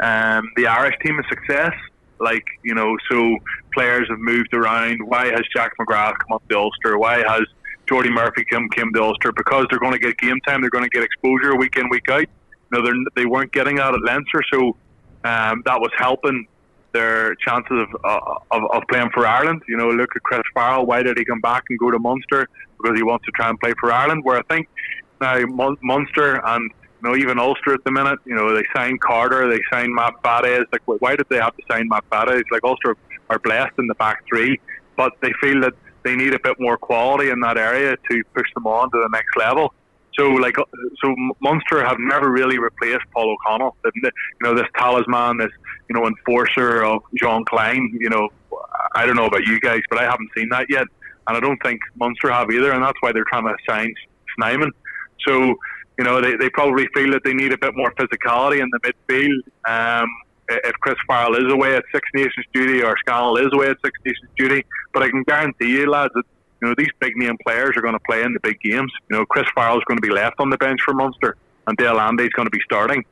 um, 0.00 0.50
the 0.56 0.66
Irish 0.66 0.96
team 1.04 1.18
a 1.18 1.28
success 1.28 1.72
like, 2.20 2.46
you 2.62 2.74
know, 2.74 2.96
so 3.10 3.36
players 3.72 4.08
have 4.08 4.18
moved 4.18 4.54
around. 4.54 5.06
Why 5.06 5.26
has 5.26 5.42
Jack 5.54 5.72
McGrath 5.80 6.18
come 6.18 6.32
up 6.34 6.48
to 6.48 6.58
Ulster? 6.58 6.98
Why 6.98 7.18
has 7.18 7.42
Jordi 7.86 8.12
Murphy 8.12 8.44
come, 8.44 8.68
came 8.70 8.92
to 8.92 9.02
Ulster? 9.02 9.32
Because 9.32 9.66
they're 9.70 9.78
going 9.78 9.92
to 9.92 9.98
get 9.98 10.16
game 10.18 10.38
time. 10.46 10.60
They're 10.60 10.70
going 10.70 10.84
to 10.84 10.90
get 10.90 11.02
exposure 11.02 11.56
week 11.56 11.76
in, 11.76 11.88
week 11.88 12.08
out. 12.10 12.26
You 12.72 12.82
know, 12.82 13.04
they 13.16 13.26
weren't 13.26 13.52
getting 13.52 13.76
that 13.76 13.94
at 13.94 14.02
Leinster, 14.02 14.42
so 14.52 14.76
um, 15.24 15.62
that 15.64 15.80
was 15.80 15.90
helping 15.96 16.46
their 16.92 17.34
chances 17.36 17.70
of, 17.70 17.88
uh, 18.04 18.34
of, 18.50 18.62
of 18.72 18.82
playing 18.90 19.10
for 19.14 19.26
Ireland. 19.26 19.62
You 19.68 19.76
know, 19.76 19.88
look 19.88 20.10
at 20.14 20.22
Chris 20.22 20.42
Farrell. 20.54 20.86
Why 20.86 21.02
did 21.02 21.18
he 21.18 21.24
come 21.24 21.40
back 21.40 21.64
and 21.68 21.78
go 21.78 21.90
to 21.90 21.98
Munster? 21.98 22.48
Because 22.78 22.96
he 22.96 23.02
wants 23.02 23.24
to 23.26 23.30
try 23.32 23.48
and 23.48 23.58
play 23.60 23.72
for 23.80 23.92
Ireland. 23.92 24.24
Where 24.24 24.38
I 24.38 24.42
think 24.42 24.68
now 25.20 25.38
Munster 25.82 26.40
and 26.44 26.70
You 27.02 27.08
know, 27.08 27.16
even 27.16 27.38
Ulster 27.38 27.74
at 27.74 27.84
the 27.84 27.90
minute, 27.90 28.18
you 28.24 28.34
know, 28.34 28.54
they 28.54 28.64
signed 28.74 29.00
Carter, 29.00 29.48
they 29.48 29.60
signed 29.72 29.94
Matt 29.94 30.14
Faddes. 30.22 30.66
Like, 30.72 30.82
why 30.84 31.16
did 31.16 31.26
they 31.28 31.36
have 31.36 31.56
to 31.56 31.62
sign 31.70 31.88
Matt 31.88 32.04
Faddes? 32.10 32.44
Like, 32.50 32.64
Ulster 32.64 32.96
are 33.30 33.38
blessed 33.38 33.74
in 33.78 33.86
the 33.86 33.94
back 33.94 34.24
three, 34.28 34.60
but 34.96 35.12
they 35.20 35.32
feel 35.40 35.60
that 35.60 35.74
they 36.02 36.16
need 36.16 36.34
a 36.34 36.38
bit 36.40 36.58
more 36.58 36.76
quality 36.76 37.30
in 37.30 37.40
that 37.40 37.56
area 37.58 37.96
to 38.10 38.24
push 38.34 38.46
them 38.54 38.66
on 38.66 38.90
to 38.90 38.98
the 38.98 39.08
next 39.12 39.36
level. 39.36 39.72
So, 40.18 40.30
like, 40.30 40.58
uh, 40.58 40.64
so 41.02 41.14
Munster 41.40 41.84
have 41.84 41.98
never 42.00 42.30
really 42.30 42.58
replaced 42.58 43.04
Paul 43.14 43.36
O'Connell. 43.36 43.76
You 43.84 44.10
know, 44.42 44.54
this 44.54 44.66
talisman, 44.76 45.38
this 45.38 45.52
you 45.88 45.94
know 45.94 46.06
enforcer 46.06 46.82
of 46.82 47.02
Jean 47.20 47.44
Klein. 47.44 47.96
You 48.00 48.10
know, 48.10 48.28
I 48.96 49.06
don't 49.06 49.14
know 49.14 49.26
about 49.26 49.46
you 49.46 49.60
guys, 49.60 49.80
but 49.88 50.00
I 50.00 50.04
haven't 50.04 50.30
seen 50.36 50.48
that 50.48 50.66
yet, 50.68 50.86
and 51.28 51.36
I 51.36 51.40
don't 51.40 51.62
think 51.62 51.80
Munster 51.96 52.32
have 52.32 52.50
either, 52.50 52.72
and 52.72 52.82
that's 52.82 52.98
why 53.00 53.12
they're 53.12 53.26
trying 53.30 53.44
to 53.44 53.54
sign 53.68 53.94
Snyman. 54.34 54.72
So, 55.26 55.54
you 55.98 56.04
know, 56.04 56.20
they, 56.20 56.36
they 56.36 56.48
probably 56.50 56.86
feel 56.94 57.10
that 57.12 57.24
they 57.24 57.34
need 57.34 57.52
a 57.52 57.58
bit 57.58 57.76
more 57.76 57.92
physicality 57.92 58.60
in 58.60 58.70
the 58.70 58.78
midfield. 58.80 59.42
Um, 59.68 60.08
if 60.48 60.72
Chris 60.80 60.96
Farrell 61.06 61.34
is 61.34 61.52
away 61.52 61.76
at 61.76 61.84
Six 61.92 62.08
Nations 62.14 62.46
duty 62.54 62.82
or 62.82 62.96
Scannell 62.98 63.36
is 63.36 63.48
away 63.52 63.68
at 63.68 63.76
Six 63.84 63.98
Nations 64.04 64.30
duty, 64.36 64.64
but 64.94 65.02
I 65.02 65.10
can 65.10 65.24
guarantee 65.24 65.72
you, 65.72 65.90
lads, 65.90 66.14
that 66.14 66.24
you 66.62 66.68
know 66.68 66.74
these 66.78 66.88
big 67.00 67.16
name 67.16 67.36
players 67.44 67.76
are 67.76 67.82
going 67.82 67.94
to 67.94 68.00
play 68.08 68.22
in 68.22 68.32
the 68.32 68.40
big 68.40 68.60
games. 68.60 68.92
You 69.10 69.18
know, 69.18 69.26
Chris 69.26 69.46
Farrell 69.54 69.76
is 69.76 69.84
going 69.84 69.98
to 69.98 70.02
be 70.02 70.12
left 70.12 70.36
on 70.38 70.50
the 70.50 70.56
bench 70.56 70.80
for 70.82 70.94
Munster, 70.94 71.36
and 71.66 71.76
Dale 71.76 71.98
is 71.98 72.30
going 72.30 72.46
to 72.46 72.50
be 72.50 72.60
starting. 72.64 73.04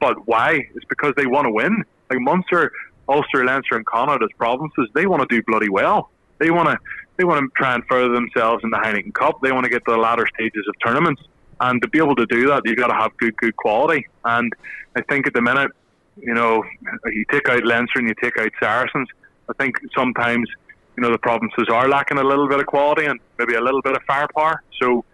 But 0.00 0.26
why? 0.26 0.68
It's 0.74 0.84
because 0.88 1.14
they 1.16 1.26
want 1.26 1.46
to 1.46 1.50
win. 1.50 1.84
Like 2.10 2.20
Munster, 2.20 2.72
Ulster, 3.08 3.44
Leinster, 3.44 3.76
and 3.76 3.86
Connacht 3.86 4.22
as 4.22 4.28
provinces, 4.36 4.88
they 4.94 5.06
want 5.06 5.28
to 5.28 5.34
do 5.34 5.42
bloody 5.46 5.68
well. 5.68 6.10
They 6.38 6.50
want 6.50 6.68
to 6.68 6.78
they 7.16 7.24
want 7.24 7.40
to 7.40 7.48
try 7.56 7.74
and 7.74 7.84
further 7.88 8.12
themselves 8.12 8.64
in 8.64 8.70
the 8.70 8.76
Heineken 8.76 9.14
Cup. 9.14 9.40
They 9.40 9.52
want 9.52 9.64
to 9.64 9.70
get 9.70 9.84
to 9.86 9.92
the 9.92 9.98
latter 9.98 10.26
stages 10.34 10.64
of 10.68 10.74
tournaments, 10.84 11.22
and 11.60 11.80
to 11.82 11.88
be 11.88 11.98
able 11.98 12.16
to 12.16 12.26
do 12.26 12.48
that, 12.48 12.62
you've 12.64 12.76
got 12.76 12.88
to 12.88 12.94
have 12.94 13.16
good 13.16 13.36
good 13.36 13.56
quality. 13.56 14.06
And 14.24 14.52
I 14.96 15.02
think 15.02 15.26
at 15.26 15.34
the 15.34 15.42
minute, 15.42 15.70
you 16.16 16.34
know, 16.34 16.62
you 17.06 17.24
take 17.30 17.48
out 17.48 17.64
Leinster 17.64 17.98
and 17.98 18.08
you 18.08 18.14
take 18.22 18.38
out 18.38 18.50
Saracens. 18.60 19.08
I 19.48 19.52
think 19.54 19.76
sometimes 19.94 20.48
you 20.96 21.02
know 21.02 21.10
the 21.10 21.18
provinces 21.18 21.66
are 21.70 21.88
lacking 21.88 22.18
a 22.18 22.24
little 22.24 22.48
bit 22.48 22.60
of 22.60 22.66
quality 22.66 23.04
and 23.04 23.20
maybe 23.38 23.54
a 23.54 23.60
little 23.60 23.82
bit 23.82 23.96
of 23.96 24.02
firepower. 24.06 24.62
So, 24.80 25.04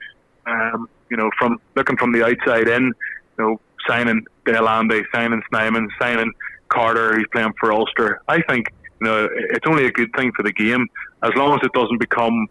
um, 0.46 0.88
you 1.10 1.16
know, 1.16 1.30
from 1.38 1.60
looking 1.74 1.96
from 1.96 2.12
the 2.12 2.24
outside 2.24 2.68
in, 2.68 2.84
you 2.84 2.92
know, 3.38 3.60
signing 3.88 4.24
de 4.44 4.56
Allende, 4.56 5.02
signing 5.14 5.42
Snyman, 5.48 5.88
signing 6.00 6.32
Carter, 6.68 7.14
who's 7.14 7.26
playing 7.32 7.52
for 7.58 7.72
Ulster. 7.72 8.20
I 8.28 8.42
think 8.42 8.72
you 9.00 9.06
know 9.06 9.28
it's 9.32 9.66
only 9.66 9.86
a 9.86 9.92
good 9.92 10.12
thing 10.16 10.32
for 10.32 10.42
the 10.42 10.52
game 10.52 10.86
as 11.22 11.32
long 11.34 11.54
as 11.54 11.60
it 11.64 11.72
doesn't 11.72 11.98
become 11.98 12.48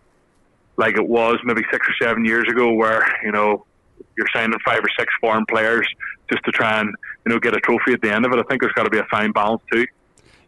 like 0.78 0.96
it 0.96 1.08
was 1.08 1.38
maybe 1.44 1.62
six 1.72 1.86
or 1.88 2.06
seven 2.06 2.26
years 2.26 2.46
ago, 2.50 2.72
where 2.72 3.06
you 3.24 3.32
know 3.32 3.66
you're 4.20 4.28
signing 4.34 4.58
five 4.66 4.80
or 4.80 4.90
six 5.00 5.12
foreign 5.22 5.46
players 5.46 5.88
just 6.30 6.44
to 6.44 6.52
try 6.52 6.80
and 6.80 6.90
you 7.26 7.34
know 7.34 7.40
get 7.40 7.56
a 7.56 7.60
trophy 7.60 7.94
at 7.94 8.02
the 8.02 8.14
end 8.14 8.26
of 8.26 8.34
it. 8.34 8.40
I 8.40 8.44
think 8.44 8.62
there's 8.62 8.74
got 8.74 8.84
to 8.84 8.90
be 8.90 9.00
a 9.00 9.06
fine 9.06 9.32
balance 9.32 9.62
too. 9.72 9.86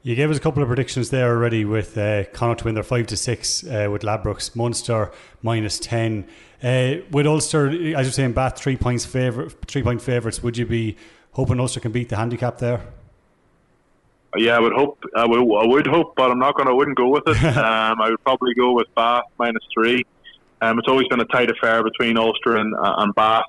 You 0.03 0.15
gave 0.15 0.31
us 0.31 0.37
a 0.37 0.39
couple 0.39 0.63
of 0.63 0.67
predictions 0.67 1.11
there 1.11 1.29
already 1.29 1.63
with 1.63 1.97
uh, 1.97 2.25
Connacht 2.33 2.59
to 2.59 2.65
win 2.65 2.75
their 2.75 2.83
five 2.83 3.07
to 3.07 3.17
six 3.17 3.63
uh, 3.63 3.87
with 3.91 4.01
Ladbrokes, 4.01 4.55
Munster 4.55 5.11
minus 5.41 5.79
ten. 5.79 6.27
Uh, 6.61 6.97
with 7.11 7.25
Ulster, 7.25 7.69
as 7.69 7.75
you're 7.75 8.03
saying, 8.05 8.33
Bath 8.33 8.57
three 8.57 8.77
points 8.77 9.05
favor, 9.05 9.49
three 9.49 9.83
point 9.83 10.01
favourites. 10.01 10.43
Would 10.43 10.57
you 10.57 10.65
be 10.65 10.97
hoping 11.31 11.59
Ulster 11.59 11.79
can 11.79 11.91
beat 11.91 12.09
the 12.09 12.17
handicap 12.17 12.57
there? 12.57 12.81
Yeah, 14.37 14.55
I 14.55 14.59
would 14.59 14.73
hope. 14.73 15.03
I 15.15 15.25
would, 15.25 15.39
I 15.39 15.67
would 15.67 15.87
hope, 15.87 16.15
but 16.15 16.31
I'm 16.31 16.39
not 16.39 16.55
going 16.55 16.67
to. 16.67 16.71
I 16.71 16.75
wouldn't 16.75 16.97
go 16.97 17.09
with 17.09 17.23
it. 17.27 17.43
um, 17.57 18.01
I 18.01 18.09
would 18.09 18.23
probably 18.23 18.53
go 18.53 18.73
with 18.73 18.87
Bath 18.95 19.25
minus 19.37 19.63
three. 19.73 20.05
Um, 20.61 20.77
it's 20.77 20.87
always 20.87 21.07
been 21.07 21.19
a 21.19 21.25
tight 21.25 21.49
affair 21.49 21.83
between 21.83 22.17
Ulster 22.17 22.55
and, 22.57 22.73
uh, 22.75 22.95
and 22.99 23.13
Bath. 23.15 23.45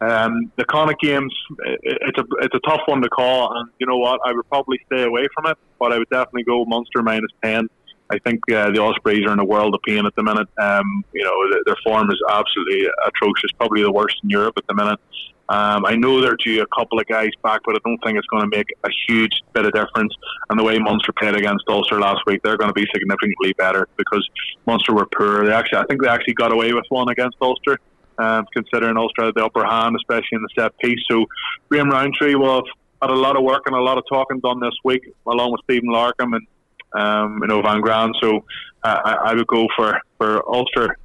Um, 0.00 0.52
the 0.56 0.64
Connacht 0.64 1.00
games, 1.00 1.34
it's 1.82 2.18
a 2.18 2.24
it's 2.40 2.54
a 2.54 2.60
tough 2.68 2.82
one 2.86 3.00
to 3.02 3.08
call, 3.08 3.56
and 3.56 3.70
you 3.78 3.86
know 3.86 3.96
what? 3.96 4.20
I 4.24 4.32
would 4.32 4.48
probably 4.48 4.78
stay 4.86 5.04
away 5.04 5.26
from 5.34 5.46
it, 5.46 5.56
but 5.78 5.92
I 5.92 5.98
would 5.98 6.10
definitely 6.10 6.44
go 6.44 6.64
Munster 6.66 7.02
minus 7.02 7.30
ten. 7.42 7.68
I 8.10 8.18
think 8.20 8.40
uh, 8.52 8.70
the 8.70 8.80
Ospreys 8.80 9.26
are 9.26 9.32
in 9.32 9.40
a 9.40 9.44
world 9.44 9.74
of 9.74 9.80
pain 9.82 10.06
at 10.06 10.14
the 10.14 10.22
minute. 10.22 10.48
Um, 10.58 11.04
you 11.12 11.24
know, 11.24 11.60
their 11.64 11.76
form 11.84 12.08
is 12.10 12.22
absolutely 12.30 12.86
atrocious, 13.04 13.50
probably 13.58 13.82
the 13.82 13.90
worst 13.90 14.16
in 14.22 14.30
Europe 14.30 14.54
at 14.56 14.66
the 14.68 14.74
minute. 14.74 15.00
Um, 15.48 15.86
I 15.86 15.94
know 15.94 16.20
they're 16.20 16.36
due 16.36 16.62
a 16.62 16.66
couple 16.76 16.98
of 16.98 17.06
guys 17.06 17.30
back, 17.42 17.60
but 17.64 17.76
I 17.76 17.78
don't 17.84 17.98
think 18.04 18.18
it's 18.18 18.26
going 18.26 18.48
to 18.48 18.56
make 18.56 18.66
a 18.84 18.90
huge 19.08 19.32
bit 19.54 19.64
of 19.64 19.72
difference. 19.72 20.12
And 20.50 20.58
the 20.58 20.64
way 20.64 20.78
Munster 20.78 21.12
played 21.12 21.36
against 21.36 21.64
Ulster 21.68 22.00
last 22.00 22.20
week, 22.26 22.42
they're 22.42 22.56
going 22.56 22.70
to 22.70 22.74
be 22.74 22.86
significantly 22.92 23.52
better 23.54 23.88
because 23.96 24.28
Munster 24.66 24.92
were 24.92 25.06
poor. 25.06 25.46
They 25.46 25.52
actually, 25.52 25.78
I 25.78 25.84
think 25.86 26.02
they 26.02 26.08
actually 26.08 26.34
got 26.34 26.52
away 26.52 26.72
with 26.72 26.84
one 26.88 27.08
against 27.08 27.36
Ulster, 27.40 27.78
um, 28.18 28.46
considering 28.52 28.96
Ulster 28.96 29.26
had 29.26 29.34
the 29.34 29.44
upper 29.44 29.64
hand, 29.64 29.96
especially 29.96 30.36
in 30.36 30.42
the 30.42 30.48
set 30.58 30.76
piece. 30.78 31.00
So 31.10 31.26
Graham 31.68 31.90
Rowntree 31.90 32.34
will 32.34 32.56
have 32.56 32.64
had 33.02 33.10
a 33.10 33.14
lot 33.14 33.36
of 33.36 33.42
work 33.42 33.62
and 33.66 33.74
a 33.74 33.80
lot 33.80 33.98
of 33.98 34.04
talking 34.08 34.40
done 34.40 34.60
this 34.60 34.74
week, 34.84 35.02
along 35.26 35.52
with 35.52 35.60
Stephen 35.64 35.90
Larkham 35.90 36.34
and 36.34 36.46
um, 36.94 37.38
you 37.42 37.48
know 37.48 37.62
Van 37.62 37.80
Graan. 37.80 38.12
So 38.20 38.44
uh, 38.82 39.00
I, 39.04 39.12
I 39.30 39.34
would 39.34 39.46
go 39.46 39.66
for 39.76 40.00
for 40.18 40.48
Ulster. 40.48 40.96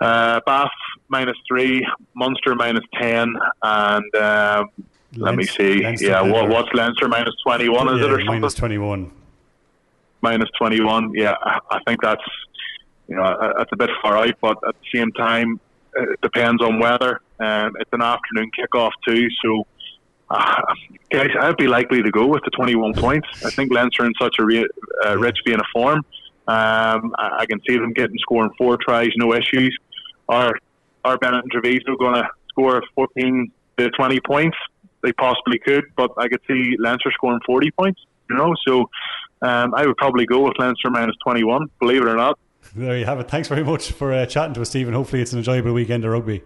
Uh, 0.00 0.40
Bath 0.46 0.70
minus 1.08 1.36
three, 1.48 1.84
Munster 2.14 2.54
minus 2.54 2.84
ten, 3.00 3.34
and 3.62 4.14
um, 4.14 4.68
let 5.16 5.34
me 5.34 5.44
see. 5.44 5.82
Leinster 5.82 6.06
yeah, 6.06 6.20
what, 6.20 6.48
what's 6.48 6.68
Leinster 6.72 7.08
minus 7.08 7.34
twenty 7.44 7.68
one? 7.68 7.88
Is 7.88 8.00
it 8.00 8.10
or 8.10 8.18
something? 8.18 8.26
minus 8.26 8.54
twenty 8.54 8.78
one. 8.78 9.10
minus 10.20 10.48
21. 10.58 11.12
Yeah, 11.14 11.34
I 11.42 11.58
I 11.70 11.78
think 11.86 12.00
that's 12.02 12.22
you 13.08 13.16
know 13.16 13.52
that's 13.56 13.72
a 13.72 13.76
bit 13.76 13.90
far 14.02 14.18
out, 14.18 14.34
but 14.40 14.58
at 14.68 14.74
the 14.74 14.98
same 14.98 15.10
time, 15.12 15.58
it 15.98 16.20
depends 16.20 16.62
on 16.62 16.78
weather. 16.78 17.20
Um, 17.40 17.76
it's 17.78 17.92
an 17.92 18.02
afternoon 18.02 18.50
kickoff 18.58 18.90
too, 19.06 19.28
so 19.44 19.66
uh, 20.30 20.62
guys, 21.10 21.30
I'd 21.40 21.56
be 21.56 21.66
likely 21.66 22.02
to 22.02 22.10
go 22.10 22.26
with 22.26 22.42
the 22.44 22.50
21 22.50 22.94
points. 22.94 23.28
I 23.44 23.50
think 23.50 23.72
Leinster 23.72 24.04
in 24.04 24.12
such 24.20 24.36
a 24.38 24.44
re- 24.44 24.68
uh, 25.04 25.16
rich 25.16 25.38
vein 25.46 25.56
of 25.56 25.66
form. 25.72 25.98
Um, 26.46 27.14
I, 27.18 27.38
I 27.40 27.46
can 27.46 27.60
see 27.68 27.76
them 27.76 27.92
getting 27.92 28.16
scoring 28.18 28.50
four 28.58 28.78
tries, 28.78 29.10
no 29.16 29.34
issues. 29.34 29.76
Are 30.28 30.54
are 31.04 31.16
Benetton 31.16 31.50
Treviso 31.50 31.96
going 31.96 32.14
to 32.14 32.28
score 32.48 32.82
14 32.94 33.50
to 33.78 33.90
20 33.90 34.20
points? 34.20 34.56
They 35.02 35.12
possibly 35.12 35.58
could, 35.58 35.84
but 35.96 36.10
I 36.18 36.28
could 36.28 36.40
see 36.46 36.76
Leinster 36.78 37.10
scoring 37.12 37.40
40 37.46 37.70
points. 37.70 38.00
You 38.28 38.36
know, 38.36 38.54
so 38.66 38.90
um, 39.40 39.72
I 39.74 39.86
would 39.86 39.96
probably 39.96 40.26
go 40.26 40.40
with 40.40 40.54
Leinster 40.58 40.90
minus 40.90 41.16
21, 41.24 41.70
believe 41.80 42.02
it 42.02 42.08
or 42.08 42.16
not. 42.16 42.38
There 42.74 42.96
you 42.96 43.04
have 43.04 43.20
it. 43.20 43.28
Thanks 43.28 43.48
very 43.48 43.64
much 43.64 43.92
for 43.92 44.12
uh, 44.12 44.26
chatting 44.26 44.54
to 44.54 44.62
us, 44.62 44.70
Stephen. 44.70 44.94
Hopefully, 44.94 45.22
it's 45.22 45.32
an 45.32 45.38
enjoyable 45.38 45.72
weekend 45.72 46.04
of 46.04 46.12
rugby. 46.12 46.42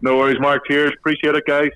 No 0.00 0.18
worries, 0.18 0.38
Mark. 0.40 0.66
Cheers. 0.66 0.92
Appreciate 0.98 1.34
it, 1.34 1.44
guys. 1.46 1.70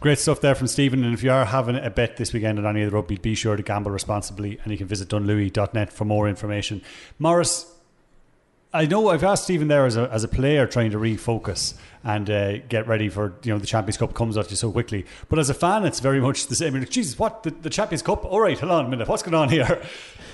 Great 0.00 0.18
stuff 0.18 0.40
there 0.40 0.54
from 0.54 0.66
Stephen. 0.66 1.02
And 1.02 1.14
if 1.14 1.22
you 1.22 1.30
are 1.30 1.46
having 1.46 1.76
a 1.76 1.88
bet 1.88 2.18
this 2.18 2.32
weekend 2.32 2.58
on 2.58 2.66
any 2.66 2.82
of 2.82 2.90
the 2.90 2.96
rugby, 2.96 3.16
be 3.16 3.34
sure 3.34 3.56
to 3.56 3.62
gamble 3.62 3.90
responsibly 3.90 4.58
and 4.62 4.70
you 4.70 4.76
can 4.76 4.86
visit 4.86 5.08
dunlewy.net 5.08 5.90
for 5.90 6.04
more 6.04 6.28
information. 6.28 6.82
Morris, 7.18 7.72
I 8.74 8.86
know 8.86 9.08
I've 9.08 9.22
asked 9.22 9.44
Stephen 9.44 9.68
there 9.68 9.86
as 9.86 9.96
a, 9.96 10.10
as 10.10 10.24
a 10.24 10.28
player 10.28 10.66
trying 10.66 10.90
to 10.90 10.98
refocus 10.98 11.74
and 12.02 12.28
uh, 12.28 12.58
get 12.58 12.88
ready 12.88 13.08
for 13.08 13.32
you 13.44 13.52
know 13.52 13.58
the 13.58 13.66
Champions 13.66 13.96
Cup 13.96 14.14
comes 14.14 14.36
at 14.36 14.50
you 14.50 14.56
so 14.56 14.72
quickly. 14.72 15.06
But 15.28 15.38
as 15.38 15.48
a 15.48 15.54
fan, 15.54 15.86
it's 15.86 16.00
very 16.00 16.20
much 16.20 16.48
the 16.48 16.56
same. 16.56 16.74
I 16.74 16.80
mean, 16.80 16.88
Jesus, 16.90 17.16
what 17.16 17.44
the, 17.44 17.50
the 17.50 17.70
Champions 17.70 18.02
Cup? 18.02 18.24
All 18.24 18.40
right, 18.40 18.58
hold 18.58 18.72
on 18.72 18.86
a 18.86 18.88
minute. 18.88 19.06
What's 19.06 19.22
going 19.22 19.34
on 19.34 19.48
here? 19.48 19.80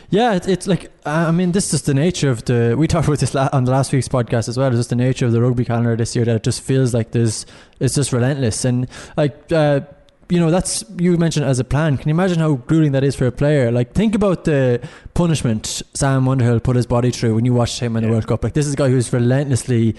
Yeah, 0.09 0.35
it, 0.35 0.49
it's 0.49 0.67
like 0.67 0.91
I 1.07 1.31
mean, 1.31 1.53
this 1.53 1.73
is 1.73 1.83
the 1.83 1.95
nature 1.95 2.31
of 2.31 2.45
the. 2.47 2.75
We 2.77 2.89
talked 2.89 3.07
about 3.07 3.21
this 3.21 3.37
on 3.37 3.65
the 3.65 3.71
last 3.71 3.93
week's 3.93 4.09
podcast 4.09 4.49
as 4.49 4.59
well. 4.59 4.67
It's 4.69 4.79
just 4.79 4.91
the 4.91 4.97
nature 4.97 5.27
of 5.27 5.33
the 5.33 5.41
rugby 5.41 5.65
calendar 5.65 5.95
this 5.95 6.17
year 6.17 6.25
that 6.25 6.35
it 6.35 6.43
just 6.43 6.63
feels 6.63 6.93
like 6.93 7.13
there's. 7.13 7.47
It's 7.79 7.95
just 7.95 8.13
relentless 8.13 8.65
and 8.65 8.89
like. 9.17 9.53
Uh, 9.53 9.83
you 10.31 10.39
know, 10.39 10.51
that's 10.51 10.85
you 10.97 11.17
mentioned 11.17 11.45
as 11.45 11.59
a 11.59 11.65
plan. 11.65 11.97
Can 11.97 12.09
you 12.09 12.15
imagine 12.15 12.39
how 12.39 12.55
grueling 12.55 12.93
that 12.93 13.03
is 13.03 13.17
for 13.17 13.27
a 13.27 13.33
player? 13.33 13.71
Like, 13.73 13.93
think 13.93 14.15
about 14.15 14.45
the 14.45 14.81
punishment 15.15 15.83
Sam 15.93 16.29
Underhill 16.29 16.61
put 16.61 16.77
his 16.77 16.87
body 16.87 17.11
through 17.11 17.35
when 17.35 17.45
you 17.45 17.53
watched 17.53 17.81
him 17.81 17.97
in 17.97 18.05
the 18.05 18.09
World 18.09 18.29
Cup. 18.29 18.45
Like, 18.45 18.55
this 18.55 18.67
is 18.67 18.75
a 18.75 18.77
guy 18.77 18.89
who's 18.89 19.13
relentlessly 19.13 19.97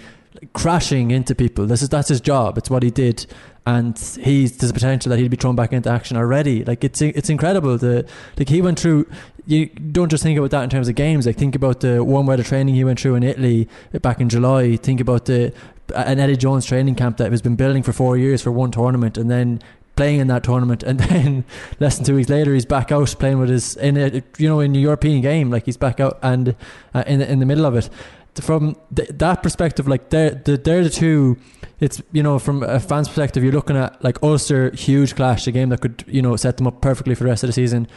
crashing 0.54 1.12
into 1.12 1.36
people. 1.36 1.66
This 1.66 1.82
is 1.82 1.90
that's 1.90 2.08
his 2.08 2.22
job. 2.22 2.58
It's 2.58 2.70
what 2.70 2.82
he 2.82 2.90
did, 2.90 3.26
and 3.66 3.98
he's 4.22 4.58
there's 4.58 4.72
a 4.72 4.74
potential 4.74 5.10
that 5.10 5.20
he'd 5.20 5.30
be 5.30 5.38
thrown 5.38 5.58
back 5.58 5.74
into 5.74 5.90
action 5.90 6.16
already. 6.16 6.64
Like, 6.64 6.84
it's 6.86 7.02
it's 7.02 7.30
incredible. 7.30 7.78
The 7.78 8.08
like 8.38 8.48
he 8.48 8.62
went 8.62 8.80
through. 8.80 9.08
You 9.48 9.66
don't 9.66 10.10
just 10.10 10.24
think 10.24 10.38
about 10.38 10.52
that 10.52 10.64
in 10.64 10.70
terms 10.70 10.88
of 10.88 10.96
games. 10.96 11.26
Like, 11.26 11.36
think 11.36 11.56
about 11.56 11.82
the 11.82 12.04
warm 12.04 12.28
weather 12.28 12.44
training 12.44 12.76
he 12.76 12.84
went 12.84 13.00
through 13.00 13.16
in 13.16 13.24
Italy 13.24 13.68
back 14.02 14.22
in 14.22 14.30
July. 14.30 14.78
Think 14.78 15.02
about 15.02 15.26
the 15.26 15.54
an 15.96 16.20
Eddie 16.20 16.38
Jones 16.38 16.66
training 16.66 16.96
camp 16.96 17.18
that 17.18 17.32
has 17.32 17.42
been 17.42 17.58
building 17.58 17.84
for 17.84 17.92
four 17.92 18.18
years 18.18 18.42
for 18.42 18.52
one 18.52 18.72
tournament, 18.72 19.18
and 19.18 19.30
then 19.30 19.62
playing 19.96 20.20
in 20.20 20.28
that 20.28 20.44
tournament, 20.44 20.84
and 20.84 21.00
then 21.12 21.46
less 21.80 21.98
than 21.98 22.06
two 22.06 22.16
weeks 22.16 22.30
later, 22.30 22.54
he's 22.54 22.66
back 22.66 22.92
out 22.92 23.16
playing 23.20 23.40
with 23.40 23.50
his 23.50 23.76
in 23.78 23.98
a 23.98 24.22
you 24.38 24.48
know 24.48 24.60
in 24.60 24.76
a 24.76 24.80
European 24.80 25.22
game, 25.22 25.50
like 25.50 25.66
he's 25.66 25.78
back 25.78 26.00
out 26.00 26.20
and 26.22 26.56
uh, 26.94 27.04
in 27.08 27.20
the, 27.20 27.32
in 27.32 27.40
the 27.40 27.46
middle 27.46 27.66
of 27.66 27.76
it. 27.76 27.90
From 28.36 28.78
th- 28.96 29.10
that 29.10 29.44
perspective, 29.44 29.88
like 29.88 30.10
they're 30.10 30.32
the, 30.32 30.58
they're 30.58 30.84
the 30.84 30.90
two. 30.90 31.38
It's 31.80 32.02
you 32.12 32.24
know 32.24 32.40
from 32.40 32.64
a 32.64 32.80
fan's 32.80 33.08
perspective, 33.08 33.44
you're 33.44 33.54
looking 33.54 33.76
at 33.76 34.02
like 34.04 34.22
Ulster 34.24 34.72
huge 34.72 35.16
clash, 35.16 35.48
a 35.48 35.52
game 35.52 35.70
that 35.70 35.82
could 35.82 36.04
you 36.08 36.22
know 36.22 36.36
set 36.36 36.58
them 36.58 36.68
up 36.68 36.82
perfectly 36.82 37.16
for 37.16 37.24
the 37.24 37.30
rest 37.30 37.44
of 37.44 37.48
the 37.48 37.54
season. 37.54 37.88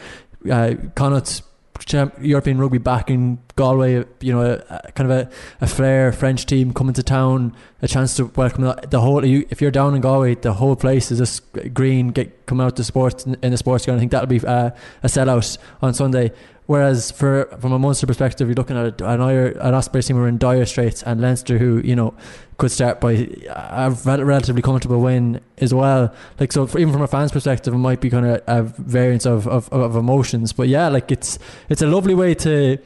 Uh, 0.49 0.73
Connacht's 0.95 1.41
champ, 1.85 2.13
European 2.19 2.57
rugby 2.57 2.77
back 2.77 3.09
in 3.09 3.39
Galway, 3.55 4.03
you 4.19 4.33
know, 4.33 4.41
a, 4.41 4.81
a 4.85 4.91
kind 4.91 5.09
of 5.09 5.17
a, 5.17 5.29
a 5.61 5.67
flair 5.67 6.11
French 6.11 6.45
team 6.45 6.73
coming 6.73 6.93
to 6.93 7.03
town, 7.03 7.55
a 7.81 7.87
chance 7.87 8.15
to 8.17 8.25
welcome 8.35 8.63
the, 8.63 8.87
the 8.89 8.99
whole. 8.99 9.23
If 9.23 9.61
you're 9.61 9.71
down 9.71 9.95
in 9.95 10.01
Galway, 10.01 10.35
the 10.35 10.53
whole 10.53 10.75
place 10.75 11.09
is 11.09 11.19
just 11.19 11.41
green. 11.73 12.09
Get 12.09 12.45
come 12.47 12.59
out 12.59 12.75
to 12.75 12.83
sports 12.83 13.25
in 13.25 13.39
the 13.39 13.57
sports 13.57 13.85
ground. 13.85 13.97
I 13.97 14.01
think 14.01 14.11
that'll 14.11 14.27
be 14.27 14.45
uh, 14.45 14.71
a 15.03 15.07
sellout 15.07 15.57
on 15.81 15.93
Sunday. 15.93 16.33
Whereas 16.65 17.11
for 17.11 17.45
from 17.61 17.71
a 17.71 17.79
Munster 17.79 18.07
perspective, 18.07 18.47
you're 18.47 18.55
looking 18.55 18.75
at 18.75 18.99
an, 18.99 19.21
an 19.21 19.73
Osprey 19.73 20.01
team 20.01 20.17
who 20.17 20.23
are 20.23 20.27
in 20.27 20.39
dire 20.39 20.65
straits, 20.65 21.03
and 21.03 21.21
Leinster 21.21 21.57
who 21.57 21.77
you 21.77 21.95
know 21.95 22.13
could 22.57 22.71
start 22.71 22.99
by 22.99 23.29
a 23.47 23.91
relatively 23.91 24.63
comfortable 24.63 24.99
win 24.99 25.39
as 25.59 25.73
well. 25.73 26.13
Like 26.39 26.51
so, 26.51 26.63
even 26.77 26.91
from 26.91 27.03
a 27.03 27.07
fan's 27.07 27.31
perspective, 27.31 27.73
it 27.73 27.77
might 27.77 28.01
be 28.01 28.09
kind 28.09 28.25
of 28.25 28.41
a 28.47 28.63
variance 28.63 29.25
of, 29.25 29.47
of, 29.47 29.69
of 29.71 29.95
emotions. 29.95 30.53
But 30.53 30.67
yeah, 30.67 30.89
like 30.89 31.11
it's 31.11 31.37
it's 31.69 31.83
a 31.83 31.87
lovely 31.87 32.15
way 32.15 32.33
to 32.35 32.79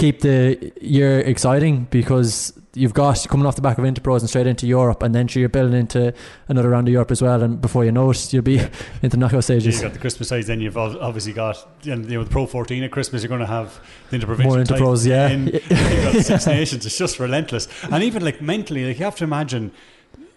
keep 0.00 0.20
the 0.20 0.72
year 0.80 1.20
exciting 1.20 1.86
because 1.90 2.52
you've 2.74 2.94
got 2.94 3.26
coming 3.28 3.46
off 3.46 3.56
the 3.56 3.62
back 3.62 3.78
of 3.78 3.84
Interpros 3.84 4.20
and 4.20 4.28
straight 4.28 4.46
into 4.46 4.66
Europe, 4.66 5.02
and 5.02 5.14
then 5.14 5.28
you're 5.30 5.48
building 5.48 5.78
into 5.78 6.14
another 6.48 6.70
round 6.70 6.88
of 6.88 6.92
Europe 6.92 7.10
as 7.10 7.20
well. 7.20 7.42
And 7.42 7.60
before 7.60 7.84
you 7.84 7.92
know 7.92 8.10
it, 8.10 8.32
you'll 8.32 8.42
be 8.42 8.60
into 9.02 9.16
knockout 9.16 9.44
stages. 9.44 9.74
You've 9.74 9.82
got 9.82 9.92
the 9.92 9.98
Christmas 9.98 10.28
sides, 10.28 10.46
then 10.46 10.60
you've 10.60 10.76
obviously 10.76 11.32
got 11.32 11.66
you 11.82 11.96
know 11.96 12.24
the 12.24 12.30
Pro 12.30 12.46
14 12.46 12.82
at 12.82 12.90
Christmas. 12.90 13.22
You're 13.22 13.28
going 13.28 13.40
to 13.40 13.46
have 13.46 13.80
the 14.10 14.16
Interprovincial 14.16 14.56
more 14.56 14.64
Interpros, 14.64 15.06
yeah. 15.06 15.28
you've 15.30 15.52
got 15.52 16.12
the 16.14 16.22
Six 16.22 16.46
Nations. 16.46 16.86
It's 16.86 16.98
just 16.98 17.18
relentless, 17.18 17.68
and 17.90 18.02
even 18.02 18.24
like 18.24 18.40
mentally, 18.40 18.86
like 18.86 18.98
you 18.98 19.04
have 19.04 19.16
to 19.16 19.24
imagine 19.24 19.72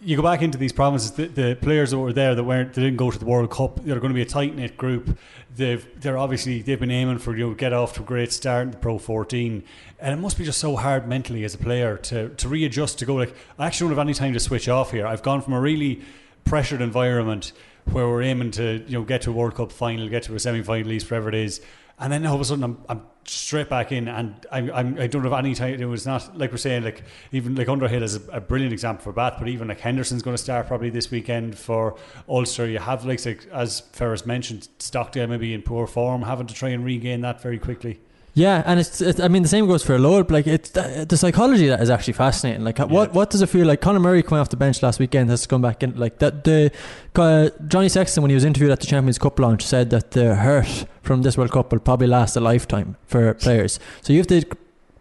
you 0.04 0.18
go 0.18 0.24
back 0.24 0.42
into 0.42 0.58
these 0.58 0.74
provinces, 0.74 1.12
the, 1.12 1.28
the, 1.28 1.58
players 1.62 1.92
that 1.92 1.98
were 1.98 2.14
there 2.14 2.36
that 2.36 2.44
weren't, 2.44 2.74
they 2.74 2.82
didn't 2.82 2.98
go 2.98 3.10
to 3.10 3.18
the 3.18 3.26
World 3.26 3.50
Cup. 3.50 3.84
They're 3.84 4.00
going 4.00 4.12
to 4.12 4.16
be 4.16 4.22
a 4.22 4.26
tight 4.26 4.56
knit 4.56 4.78
group. 4.78 5.18
They've, 5.56 5.88
they're 6.02 6.18
obviously 6.18 6.62
they've 6.62 6.80
been 6.80 6.92
aiming 6.92 7.20
for 7.20 7.36
you 7.36 7.50
know, 7.50 7.54
get 7.54 7.74
off 7.74 7.94
to 7.94 8.02
a 8.02 8.06
great 8.06 8.32
start 8.32 8.64
in 8.64 8.72
the 8.72 8.78
Pro 8.78 8.98
14, 8.98 9.64
and 10.00 10.14
it 10.14 10.22
must 10.22 10.38
be 10.38 10.44
just 10.44 10.60
so 10.60 10.76
hard 10.76 11.08
mentally 11.08 11.44
as 11.44 11.54
a 11.54 11.58
player 11.58 11.98
to 11.98 12.30
to 12.30 12.50
readjust 12.50 13.00
to 13.00 13.06
go 13.06 13.16
like 13.16 13.36
I 13.58 13.68
actually 13.68 13.90
don't 13.90 13.98
have 13.98 14.08
any 14.08 14.14
time 14.14 14.34
to 14.34 14.40
switch 14.40 14.68
off 14.68 14.92
here. 14.92 15.06
I've 15.06 15.24
gone 15.24 15.42
from 15.42 15.54
a 15.54 15.62
really 15.62 16.02
pressured 16.44 16.82
environment 16.82 17.54
where 17.86 18.08
we're 18.08 18.24
aiming 18.24 18.52
to 18.52 18.84
you 18.88 18.98
know 18.98 19.04
get 19.04 19.22
to 19.24 19.30
a 19.30 19.34
World 19.34 19.56
Cup 19.56 19.72
final, 19.72 20.10
get 20.10 20.24
to 20.24 20.36
a 20.36 20.40
semi 20.40 20.64
final, 20.64 20.82
at 20.82 20.88
least 20.88 21.10
whatever 21.10 21.30
it 21.30 21.36
is, 21.36 21.62
and 22.00 22.12
then 22.12 22.26
all 22.26 22.36
of 22.36 22.42
a 22.42 22.46
sudden 22.46 22.64
I'm, 22.64 22.84
I'm 22.90 23.04
straight 23.26 23.70
back 23.70 23.92
in, 23.92 24.08
and 24.08 24.46
I'm, 24.52 24.72
I'm 24.72 25.00
I 25.00 25.08
don't 25.08 25.24
have 25.24 25.34
any 25.34 25.56
time. 25.56 25.80
It 25.80 25.86
was 25.86 26.06
not 26.06 26.38
like 26.38 26.52
we're 26.52 26.58
saying 26.58 26.84
like 26.84 27.04
even 27.32 27.56
like 27.56 27.70
Underhill 27.70 28.04
is 28.04 28.16
a, 28.16 28.32
a 28.32 28.42
brilliant 28.42 28.74
example 28.74 29.04
for 29.04 29.14
Bath, 29.14 29.36
but 29.40 29.48
even 29.48 29.68
like 29.68 29.80
Henderson's 29.80 30.22
going 30.22 30.36
to 30.36 30.42
start 30.42 30.68
probably 30.68 30.90
this 30.90 31.12
weekend 31.12 31.58
for 31.58 31.98
Ulster. 32.28 32.68
You 32.68 32.80
have 32.80 33.06
like, 33.06 33.26
like 33.26 33.48
as 33.52 33.80
Ferris 33.80 34.26
mentioned, 34.26 34.68
Stockdale 34.80 35.28
maybe 35.28 35.54
in 35.54 35.62
poor 35.62 35.88
form, 35.88 36.24
having 36.24 36.48
to 36.48 36.54
try 36.54 36.70
and 36.70 36.84
regain 36.84 37.22
that 37.22 37.42
very 37.42 37.60
quickly. 37.60 38.00
Yeah, 38.36 38.64
and 38.66 38.80
it's, 38.80 39.00
it's, 39.00 39.20
I 39.20 39.28
mean 39.28 39.44
the 39.44 39.50
same 39.50 39.68
goes 39.68 39.84
for 39.84 39.96
a 39.96 40.00
load. 40.00 40.32
Like 40.32 40.48
it's 40.48 40.72
the, 40.72 41.06
the 41.08 41.18
psychology 41.18 41.68
that 41.68 41.82
is 41.82 41.90
actually 41.92 42.14
fascinating. 42.14 42.64
Like 42.64 42.80
yeah. 42.80 42.86
what 42.86 43.14
what 43.14 43.30
does 43.30 43.44
it 43.44 43.48
feel 43.48 43.68
like? 43.68 43.80
Conor 43.80 44.00
Murray 44.00 44.24
coming 44.24 44.42
off 44.42 44.50
the 44.50 44.58
bench 44.58 44.82
last 44.82 45.00
weekend 45.00 45.30
has 45.30 45.44
to 45.44 45.48
come 45.48 45.62
back 45.62 45.84
in. 45.84 45.96
Like 45.96 46.18
that 46.18 46.44
the 46.44 46.72
uh, 47.16 47.50
Johnny 47.68 47.90
Sexton 47.90 48.24
when 48.24 48.32
he 48.32 48.36
was 48.36 48.44
interviewed 48.44 48.72
at 48.72 48.80
the 48.80 48.88
Champions 48.88 49.20
Cup 49.20 49.40
launch 49.40 49.64
said 49.64 49.92
that 49.92 50.12
the 50.12 50.36
hurt 50.36 50.86
from 51.04 51.22
this 51.22 51.38
World 51.38 51.52
Cup 51.52 51.72
will 51.72 51.80
probably 51.80 52.08
last 52.08 52.36
a 52.36 52.40
lifetime 52.40 52.98
for 53.06 53.36
players. 53.36 53.80
So 54.02 54.14
you 54.14 54.20
have 54.20 54.28
to 54.28 54.44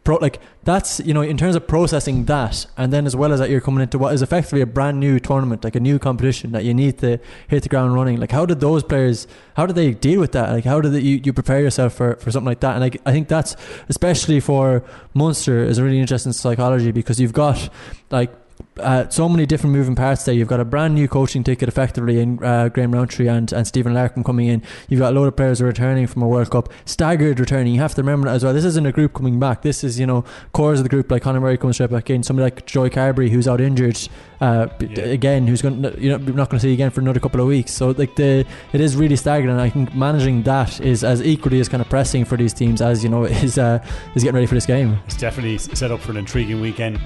pro 0.05 0.17
like 0.17 0.41
that's 0.65 1.01
you 1.01 1.15
know 1.15 1.23
in 1.23 1.37
terms 1.37 1.55
of 1.55 1.67
processing 1.67 2.25
that 2.25 2.67
and 2.77 2.93
then 2.93 3.07
as 3.07 3.15
well 3.15 3.33
as 3.33 3.39
that 3.39 3.51
you're 3.51 3.61
coming 3.61 3.83
into 3.83 3.99
what 3.99 4.13
is 4.13 4.23
effectively 4.23 4.61
a 4.61 4.67
brand 4.67 4.99
new 4.99 5.21
tournament 5.21 5.63
like 5.63 5.77
a 5.77 5.81
new 5.81 5.99
competition 5.99 6.53
that 6.53 6.65
you 6.65 6.75
need 6.75 6.99
to 6.99 7.19
hit 7.49 7.63
the 7.63 7.69
ground 7.69 7.95
running. 7.95 8.19
Like 8.19 8.33
how 8.33 8.47
did 8.47 8.61
those 8.61 8.83
players 8.83 9.27
how 9.57 9.67
did 9.67 9.77
they 9.77 9.93
deal 9.93 10.21
with 10.21 10.33
that? 10.33 10.51
Like 10.51 10.65
how 10.65 10.81
did 10.81 10.93
they, 10.93 11.01
you, 11.01 11.21
you 11.23 11.33
prepare 11.33 11.61
yourself 11.61 11.95
for, 11.95 12.17
for 12.17 12.31
something 12.31 12.47
like 12.47 12.61
that? 12.61 12.73
And 12.73 12.81
like, 12.81 13.01
I 13.07 13.13
think 13.13 13.29
that's 13.29 13.55
especially 13.89 14.41
for 14.41 14.85
Munster 15.15 15.63
is 15.63 15.79
a 15.79 15.85
really 15.85 16.01
interesting 16.01 16.33
psychology 16.33 16.91
because 16.91 17.21
you've 17.21 17.33
got 17.33 17.69
like 18.11 18.33
uh, 18.79 19.09
so 19.09 19.29
many 19.29 19.47
different 19.47 19.75
moving 19.75 19.95
parts 19.95 20.25
there. 20.25 20.35
You've 20.35 20.49
got 20.49 20.61
a 20.61 20.65
brand 20.65 20.95
new 20.95 21.09
coaching 21.09 21.45
ticket 21.45 21.69
effectively 21.69 22.21
in 22.21 22.43
uh, 22.43 22.69
Graham 22.69 22.93
Rowntree 22.93 23.29
and, 23.29 23.53
and 23.53 23.67
Stephen 23.67 23.93
Larkham 23.93 24.25
coming 24.25 24.49
in. 24.49 24.63
You've 24.89 25.01
got 25.01 25.13
a 25.13 25.17
load 25.19 25.29
of 25.29 25.37
players 25.37 25.61
returning 25.61 26.07
from 26.07 26.23
a 26.23 26.29
World 26.29 26.51
Cup, 26.51 26.73
staggered 26.85 27.39
returning. 27.39 27.75
You 27.75 27.81
have 27.81 27.95
to 27.95 28.03
remember 28.03 28.29
that 28.29 28.37
as 28.37 28.45
well. 28.45 28.53
This 28.53 28.65
isn't 28.65 28.87
a 28.87 28.93
group 28.93 29.15
coming 29.15 29.39
back. 29.39 29.63
This 29.63 29.85
is, 29.85 30.01
you 30.01 30.07
know, 30.07 30.25
cores 30.53 30.81
of 30.81 30.85
the 30.85 30.89
group 30.89 31.11
like 31.11 31.23
Conor 31.23 31.41
Murray 31.41 31.59
comes 31.59 31.77
straight 31.77 31.91
back 31.91 32.11
in. 32.11 32.23
Somebody 32.23 32.45
like 32.45 32.67
Joey 32.67 32.91
Carbery 32.91 33.29
who's 33.29 33.47
out 33.47 33.61
injured 33.61 33.99
uh, 34.41 34.69
yeah. 34.81 35.05
again, 35.05 35.47
who's 35.47 35.63
going 35.63 35.85
you 35.99 36.11
know, 36.11 36.19
we're 36.19 36.33
not 36.33 36.51
going 36.51 36.59
to 36.59 36.61
see 36.61 36.73
again 36.73 36.91
for 36.91 37.01
another 37.01 37.21
couple 37.21 37.41
of 37.41 37.47
weeks. 37.47 37.73
So 37.73 37.91
like 37.91 38.17
the 38.17 38.47
it 38.73 38.81
is 38.81 38.97
really 38.97 39.17
staggering. 39.17 39.51
And 39.51 39.61
I 39.61 39.69
think 39.69 39.95
managing 39.95 40.43
that 40.45 40.81
is 40.81 41.05
as 41.05 41.23
equally 41.23 41.61
as 41.61 41.69
kind 41.69 41.81
of 41.81 41.89
pressing 41.89 42.25
for 42.25 42.37
these 42.37 42.53
teams 42.53 42.81
as 42.81 43.05
you 43.05 43.11
know 43.11 43.25
is 43.43 43.59
uh, 43.59 43.85
is 44.15 44.23
getting 44.23 44.35
ready 44.35 44.47
for 44.47 44.55
this 44.55 44.67
game. 44.67 44.99
It's 45.07 45.17
definitely 45.17 45.59
set 45.59 45.91
up 45.91 46.01
for 46.01 46.11
an 46.11 46.17
intriguing 46.17 46.61
weekend. 46.61 46.99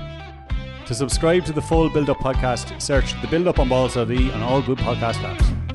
To 0.87 0.95
subscribe 0.95 1.45
to 1.47 1.53
the 1.53 1.61
full 1.61 1.91
Build 1.91 2.11
Up 2.11 2.19
podcast, 2.19 2.81
search 2.81 3.21
the 3.21 3.27
Build 3.27 3.49
Up 3.49 3.59
on 3.59 3.69
Balls 3.69 3.97
on 4.31 4.41
all 4.41 4.63
good 4.63 4.79
podcast 4.79 5.15
apps. 5.15 5.66